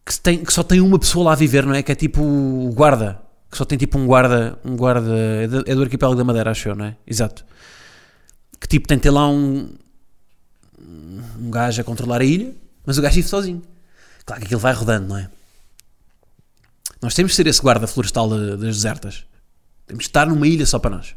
Que, 0.06 0.19
tem, 0.19 0.43
que 0.43 0.54
só 0.54 0.63
tem 0.63 0.80
uma 0.80 1.00
pessoa 1.00 1.26
lá 1.26 1.32
a 1.34 1.36
viver, 1.36 1.65
não 1.65 1.74
é? 1.74 1.82
Que 1.84 1.91
é 1.91 1.95
tipo 1.95 2.21
o 2.21 2.71
guarda. 2.74 3.19
Que 3.52 3.58
só 3.58 3.65
tem 3.65 3.78
tipo 3.78 3.98
um 3.98 4.06
guarda. 4.06 4.58
Um 4.63 4.76
guarda. 4.76 5.12
É 5.15 5.48
do, 5.48 5.63
é 5.65 5.76
do 5.76 5.82
arquipélago 5.84 6.17
da 6.17 6.24
Madeira, 6.24 6.52
acho 6.52 6.69
eu, 6.69 6.76
não 6.76 6.86
é? 6.86 6.95
Exato. 7.06 7.45
Que 8.60 8.67
tipo 8.67 8.88
tem 8.88 8.98
ter 9.00 9.10
lá 9.10 9.28
um. 9.28 9.74
Um 11.39 11.50
gajo 11.52 11.82
a 11.82 11.84
controlar 11.84 12.21
a 12.21 12.24
ilha, 12.26 12.54
mas 12.86 12.98
o 12.98 13.02
gajo 13.02 13.15
vive 13.15 13.28
sozinho. 13.28 13.62
Claro 14.26 14.41
que 14.41 14.45
aquilo 14.45 14.60
vai 14.60 14.74
rodando, 14.74 15.08
não 15.10 15.17
é? 15.17 15.30
Nós 17.01 17.13
temos 17.13 17.31
de 17.31 17.36
ser 17.36 17.47
esse 17.47 17.62
guarda 17.62 17.88
florestal 17.88 18.29
das 18.29 18.75
desertas. 18.75 19.25
Temos 19.86 20.03
de 20.03 20.10
estar 20.10 20.25
numa 20.25 20.47
ilha 20.47 20.65
só 20.65 20.79
para 20.79 20.95
nós. 20.95 21.15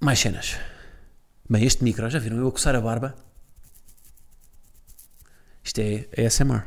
Mais 0.00 0.18
cenas. 0.18 0.56
Bem, 1.48 1.64
este 1.64 1.82
micro, 1.82 2.08
já 2.10 2.18
viram 2.18 2.38
eu 2.38 2.48
a 2.48 2.52
coçar 2.52 2.74
a 2.74 2.80
barba? 2.80 3.14
Isto 5.62 5.80
é 5.80 6.26
ASMR. 6.26 6.64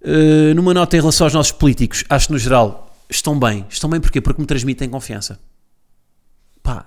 Uh, 0.00 0.54
numa 0.54 0.74
nota 0.74 0.96
em 0.96 1.00
relação 1.00 1.26
aos 1.26 1.34
nossos 1.34 1.52
políticos, 1.52 2.04
acho 2.08 2.26
que 2.26 2.32
no 2.32 2.38
geral 2.38 2.96
estão 3.08 3.38
bem. 3.38 3.66
Estão 3.68 3.88
bem 3.88 4.00
porquê? 4.00 4.20
Porque 4.20 4.40
me 4.40 4.46
transmitem 4.46 4.88
confiança. 4.88 5.40
Pá. 6.62 6.86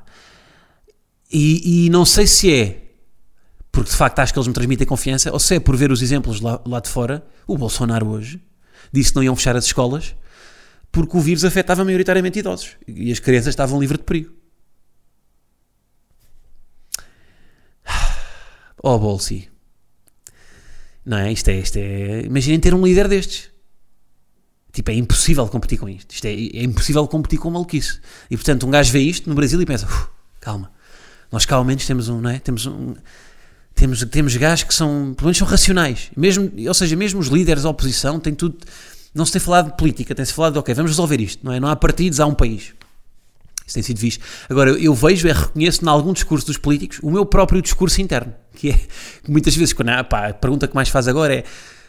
E, 1.32 1.86
e 1.86 1.90
não 1.90 2.06
sei 2.06 2.28
se 2.28 2.54
é 2.54 2.85
porque 3.76 3.90
de 3.90 3.98
facto 3.98 4.20
acho 4.20 4.32
que 4.32 4.40
eles 4.40 4.48
me 4.48 4.54
transmitem 4.54 4.88
confiança, 4.88 5.34
ou 5.34 5.38
se 5.38 5.54
é 5.54 5.60
por 5.60 5.76
ver 5.76 5.92
os 5.92 6.02
exemplos 6.02 6.40
lá, 6.40 6.62
lá 6.66 6.80
de 6.80 6.88
fora. 6.88 7.28
O 7.46 7.58
Bolsonaro 7.58 8.08
hoje 8.08 8.42
disse 8.92 9.10
que 9.10 9.18
não 9.18 9.24
iam 9.24 9.36
fechar 9.36 9.58
as 9.58 9.66
escolas 9.66 10.16
porque 10.94 11.18
o 11.18 11.20
vírus 11.20 11.44
afetava 11.44 11.84
maioritariamente 11.84 12.40
idosos 12.40 12.78
e 12.88 13.12
as 13.12 13.20
crianças 13.20 13.50
estavam 13.50 13.78
livres 13.78 14.00
de 14.00 14.06
perigo. 14.06 14.32
Oh, 18.82 19.00
Bolsi. 19.00 19.50
Não 21.04 21.18
é? 21.18 21.32
Isto 21.34 21.50
é, 21.50 21.60
isto 21.60 21.78
é. 21.78 22.22
Imaginem 22.22 22.60
ter 22.60 22.74
um 22.74 22.86
líder 22.86 23.08
destes. 23.08 23.50
Tipo, 24.72 24.92
é 24.92 24.94
impossível 24.94 25.48
competir 25.48 25.80
com 25.80 25.90
isto. 25.90 26.14
Isto 26.14 26.26
é, 26.26 26.32
é 26.32 26.64
impossível 26.64 27.06
competir 27.08 27.40
com 27.40 27.50
maluquice. 27.50 28.00
E 28.30 28.38
portanto, 28.38 28.66
um 28.68 28.70
gajo 28.70 28.92
vê 28.92 29.00
isto 29.00 29.28
no 29.28 29.36
Brasil 29.36 29.60
e 29.60 29.66
pensa: 29.66 29.88
calma, 30.40 30.72
nós 31.32 31.46
cá 31.46 31.56
ao 31.56 31.64
menos 31.66 31.86
temos 31.86 32.08
um, 32.10 32.22
não 32.22 32.30
é? 32.30 32.40
Temos 32.40 32.68
um. 32.68 32.94
Temos, 33.76 34.04
temos 34.06 34.36
gajos 34.38 34.64
que 34.64 34.74
são, 34.74 35.14
pelo 35.16 35.28
menos 35.28 35.38
são 35.38 35.48
racionais. 35.48 36.10
Mesmo, 36.16 36.50
ou 36.68 36.74
seja, 36.74 36.96
mesmo 36.96 37.20
os 37.20 37.28
líderes 37.28 37.64
da 37.64 37.70
oposição 37.70 38.20
têm 38.20 38.34
tudo. 38.34 38.58
Não 39.14 39.26
se 39.26 39.34
tem 39.34 39.42
falado 39.42 39.72
de 39.72 39.78
política, 39.78 40.16
tem-se 40.16 40.34
falado 40.34 40.54
de, 40.54 40.60
ok, 40.60 40.74
vamos 40.74 40.92
resolver 40.92 41.20
isto, 41.22 41.46
não 41.46 41.52
é? 41.52 41.60
Não 41.60 41.68
há 41.68 41.76
partidos, 41.76 42.20
há 42.20 42.26
um 42.26 42.34
país. 42.34 42.74
Isso 43.66 43.74
tem 43.74 43.84
sido 43.84 44.00
visto. 44.00 44.24
Agora, 44.50 44.72
eu 44.72 44.94
vejo 44.94 45.28
e 45.28 45.32
reconheço 45.32 45.84
em 45.84 45.88
algum 45.88 46.14
discurso 46.14 46.46
dos 46.46 46.58
políticos 46.58 47.00
o 47.02 47.10
meu 47.10 47.26
próprio 47.26 47.62
discurso 47.62 48.02
interno, 48.02 48.34
que 48.56 48.70
é 48.70 48.80
muitas 49.28 49.56
vezes, 49.56 49.74
quando, 49.74 49.90
pá, 50.06 50.28
a 50.28 50.34
pergunta 50.34 50.68
que 50.68 50.76
mais 50.76 50.90
faz 50.90 51.08
agora 51.08 51.34
é 51.34 51.44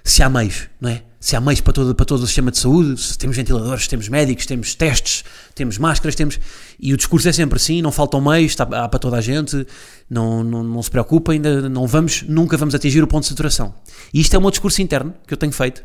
se 0.07 0.23
há 0.23 0.31
meios, 0.31 0.69
não 0.81 0.89
é? 0.89 1.03
Se 1.19 1.35
há 1.35 1.41
meios 1.41 1.61
para 1.61 1.73
todo, 1.73 1.93
para 1.93 2.07
todo 2.07 2.23
o 2.23 2.27
sistema 2.27 2.53
de 2.53 2.59
saúde, 2.59 3.01
se 3.01 3.19
temos 3.19 3.37
ventiladores, 3.37 3.89
temos 3.89 4.09
médicos, 4.09 4.47
temos 4.47 4.77
testes, 4.77 5.25
temos 5.53 5.79
máscaras, 5.79 6.15
temos. 6.15 6.39
E 6.79 6.95
o 6.95 6.97
discurso 6.97 7.29
é 7.29 7.33
sempre 7.33 7.57
assim: 7.57 7.83
não 7.83 7.91
faltam 7.91 8.21
meios, 8.21 8.53
está, 8.53 8.63
há 8.63 8.89
para 8.89 9.01
toda 9.01 9.17
a 9.17 9.21
gente, 9.21 9.67
não, 10.09 10.45
não, 10.45 10.63
não 10.63 10.81
se 10.81 10.91
preocupa, 10.91 11.33
ainda 11.33 11.69
não 11.69 11.89
vamos, 11.89 12.23
nunca 12.23 12.57
vamos 12.57 12.73
atingir 12.73 13.03
o 13.03 13.09
ponto 13.09 13.25
de 13.25 13.31
saturação. 13.31 13.75
E 14.15 14.21
isto 14.21 14.33
é 14.35 14.39
o 14.39 14.41
meu 14.41 14.53
discurso 14.53 14.81
interno 14.81 15.13
que 15.27 15.35
eu 15.35 15.39
tenho 15.39 15.53
feito 15.53 15.83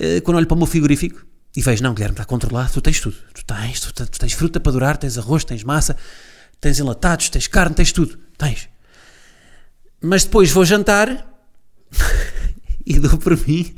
eh, 0.00 0.20
quando 0.20 0.38
olho 0.38 0.46
para 0.48 0.56
o 0.56 0.58
meu 0.58 0.66
frigorífico 0.66 1.24
e 1.56 1.62
vejo: 1.62 1.80
não, 1.80 1.94
Guilherme, 1.94 2.14
está 2.14 2.24
controlado, 2.24 2.72
tu 2.72 2.80
tens 2.80 2.98
tudo, 2.98 3.16
tu 3.32 3.44
tens, 3.44 3.80
tu, 3.80 3.92
tu 3.92 4.18
tens 4.18 4.32
fruta 4.32 4.58
para 4.58 4.72
durar, 4.72 4.96
tens 4.96 5.16
arroz, 5.16 5.44
tens 5.44 5.62
massa, 5.62 5.96
tens 6.60 6.80
enlatados, 6.80 7.28
tens 7.28 7.46
carne, 7.46 7.76
tens 7.76 7.92
tudo, 7.92 8.18
tens. 8.36 8.68
Mas 10.02 10.24
depois 10.24 10.50
vou 10.50 10.64
jantar 10.64 11.24
e 12.96 12.98
dou 12.98 13.18
para 13.18 13.36
mim 13.36 13.74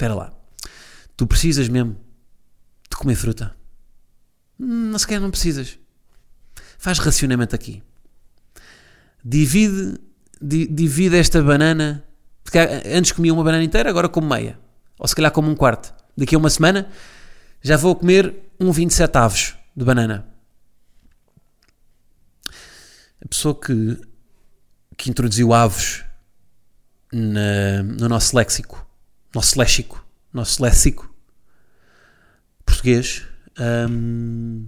espera 0.00 0.14
lá, 0.14 0.32
tu 1.14 1.26
precisas 1.26 1.68
mesmo 1.68 1.94
de 2.90 2.96
comer 2.96 3.14
fruta? 3.14 3.54
Hum, 4.58 4.90
não 4.90 4.98
sequer 4.98 5.20
não 5.20 5.30
precisas. 5.30 5.78
Faz 6.78 6.98
racionamento 6.98 7.54
aqui. 7.54 7.82
Divide, 9.22 9.98
di, 10.40 10.66
divide 10.66 11.16
esta 11.16 11.42
banana. 11.42 12.02
Antes 12.86 13.12
comia 13.12 13.32
uma 13.34 13.44
banana 13.44 13.62
inteira, 13.62 13.90
agora 13.90 14.08
como 14.08 14.26
meia. 14.26 14.58
Ou 14.98 15.06
se 15.06 15.14
calhar 15.14 15.30
como 15.30 15.50
um 15.50 15.54
quarto. 15.54 15.94
Daqui 16.16 16.34
a 16.34 16.38
uma 16.38 16.48
semana 16.48 16.90
já 17.60 17.76
vou 17.76 17.94
comer 17.94 18.34
um 18.58 18.72
27 18.72 19.18
avos 19.18 19.56
de 19.76 19.84
banana. 19.84 20.26
A 23.22 23.28
pessoa 23.28 23.54
que, 23.54 24.00
que 24.96 25.10
introduziu 25.10 25.52
avos 25.52 26.02
na, 27.12 27.82
no 27.82 28.08
nosso 28.08 28.36
léxico 28.36 28.90
nosso 29.34 29.58
léxico, 29.58 30.04
nosso 30.32 30.62
léxico 30.62 31.12
português, 32.64 33.26
hum, 33.88 34.66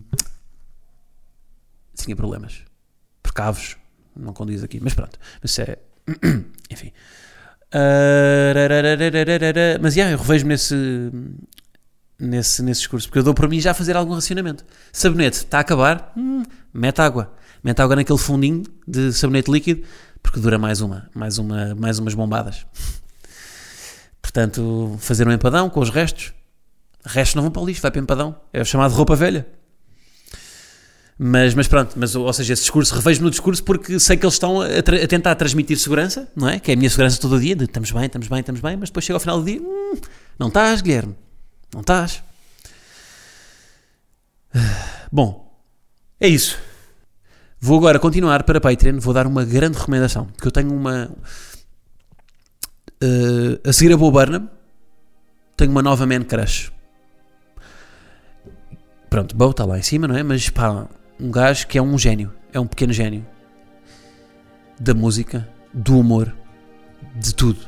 tinha 1.94 2.16
problemas. 2.16 2.62
Porque 3.22 3.40
aves 3.40 3.76
não 4.16 4.32
condiz 4.32 4.62
aqui, 4.62 4.80
mas 4.80 4.94
pronto. 4.94 5.18
Mas 5.40 5.58
é. 5.58 5.78
Enfim. 6.70 6.92
Uh, 7.74 8.52
mas 9.80 9.96
yeah, 9.96 10.12
eu 10.12 10.18
revejo-me 10.18 10.50
nesse, 10.50 10.74
nesse, 12.18 12.62
nesse 12.62 12.80
discurso, 12.80 13.08
porque 13.08 13.20
eu 13.20 13.22
dou 13.22 13.32
para 13.32 13.48
mim 13.48 13.60
já 13.60 13.72
fazer 13.72 13.96
algum 13.96 14.12
racionamento. 14.12 14.64
Sabonete 14.92 15.38
está 15.38 15.58
a 15.58 15.60
acabar, 15.62 16.12
hum, 16.16 16.42
mete 16.72 17.00
água. 17.00 17.34
Mete 17.64 17.80
água 17.80 17.96
naquele 17.96 18.18
fundinho 18.18 18.64
de 18.86 19.12
sabonete 19.12 19.50
líquido, 19.50 19.86
porque 20.22 20.40
dura 20.40 20.58
mais 20.58 20.80
uma, 20.80 21.08
mais 21.14 21.38
uma, 21.38 21.74
mais 21.74 21.98
umas 21.98 22.14
bombadas. 22.14 22.66
Portanto, 24.20 24.96
fazer 25.00 25.26
um 25.26 25.32
empadão 25.32 25.68
com 25.68 25.80
os 25.80 25.90
restos. 25.90 26.32
Restos 27.04 27.34
não 27.34 27.42
vão 27.42 27.50
para 27.50 27.62
o 27.62 27.66
lixo, 27.66 27.82
vai 27.82 27.90
para 27.90 28.00
o 28.00 28.02
empadão. 28.02 28.40
É 28.52 28.62
o 28.62 28.64
chamado 28.64 28.94
roupa 28.94 29.16
velha. 29.16 29.46
Mas, 31.18 31.54
mas 31.54 31.68
pronto, 31.68 31.94
mas, 31.96 32.14
ou 32.14 32.32
seja, 32.32 32.54
esse 32.54 32.62
discurso, 32.62 32.94
revejo-me 32.94 33.26
no 33.26 33.30
discurso 33.30 33.62
porque 33.62 34.00
sei 34.00 34.16
que 34.16 34.24
eles 34.24 34.34
estão 34.34 34.60
a, 34.60 34.66
a, 34.66 35.06
tentar 35.06 35.34
transmitir 35.34 35.78
segurança, 35.78 36.28
não 36.34 36.48
é? 36.48 36.58
Que 36.58 36.70
é 36.70 36.74
a 36.74 36.76
minha 36.76 36.88
segurança 36.90 37.20
todo 37.20 37.36
o 37.36 37.40
dia, 37.40 37.54
de 37.54 37.64
estamos 37.64 37.92
bem, 37.92 38.06
estamos 38.06 38.28
bem, 38.28 38.40
estamos 38.40 38.60
bem, 38.60 38.76
mas 38.76 38.88
depois 38.88 39.04
chega 39.04 39.16
ao 39.16 39.20
final 39.20 39.38
do 39.38 39.44
dia, 39.44 39.60
hum, 39.60 40.00
não 40.38 40.48
estás, 40.48 40.80
Guilherme, 40.80 41.14
não 41.72 41.82
estás. 41.82 42.22
Bom, 45.12 45.54
é 46.18 46.28
isso. 46.28 46.58
Vou 47.64 47.78
agora 47.78 47.98
continuar 47.98 48.42
para 48.42 48.60
Patreon, 48.60 48.98
vou 48.98 49.14
dar 49.14 49.26
uma 49.26 49.44
grande 49.44 49.78
recomendação, 49.78 50.26
porque 50.26 50.48
eu 50.48 50.52
tenho 50.52 50.74
uma, 50.74 51.08
Uh, 53.02 53.58
a 53.68 53.72
seguir 53.72 53.92
a 53.92 53.96
Bo 53.96 54.12
Burnham, 54.12 54.48
tenho 55.56 55.72
uma 55.72 55.82
nova 55.82 56.06
man 56.06 56.22
crush. 56.22 56.70
Pronto, 59.10 59.34
Bo 59.34 59.50
está 59.50 59.64
lá 59.64 59.76
em 59.76 59.82
cima, 59.82 60.06
não 60.06 60.16
é? 60.16 60.22
Mas 60.22 60.48
pá, 60.48 60.86
um 61.18 61.28
gajo 61.28 61.66
que 61.66 61.76
é 61.76 61.82
um 61.82 61.98
gênio, 61.98 62.32
é 62.52 62.60
um 62.60 62.66
pequeno 62.66 62.92
gênio 62.92 63.26
da 64.78 64.94
música, 64.94 65.48
do 65.74 65.98
humor, 65.98 66.32
de 67.16 67.34
tudo. 67.34 67.58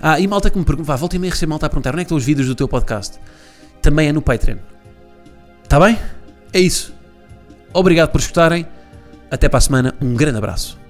Ah, 0.00 0.20
e 0.20 0.28
malta 0.28 0.48
que 0.48 0.56
me 0.56 0.64
pergunta, 0.64 0.86
vá, 0.86 0.94
volta 0.94 1.16
e 1.16 1.18
meia 1.18 1.32
receber 1.32 1.50
malta 1.50 1.66
a 1.66 1.68
perguntar 1.68 1.90
onde 1.90 2.02
é 2.02 2.04
que 2.04 2.06
estão 2.06 2.16
os 2.16 2.24
vídeos 2.24 2.46
do 2.46 2.54
teu 2.54 2.68
podcast. 2.68 3.18
Também 3.82 4.08
é 4.08 4.12
no 4.12 4.22
Patreon. 4.22 4.58
Está 5.64 5.80
bem? 5.80 5.98
É 6.52 6.60
isso. 6.60 6.94
Obrigado 7.72 8.12
por 8.12 8.20
escutarem. 8.20 8.64
Até 9.30 9.48
para 9.48 9.58
a 9.58 9.60
semana. 9.60 9.94
Um 10.00 10.14
grande 10.14 10.38
abraço. 10.38 10.85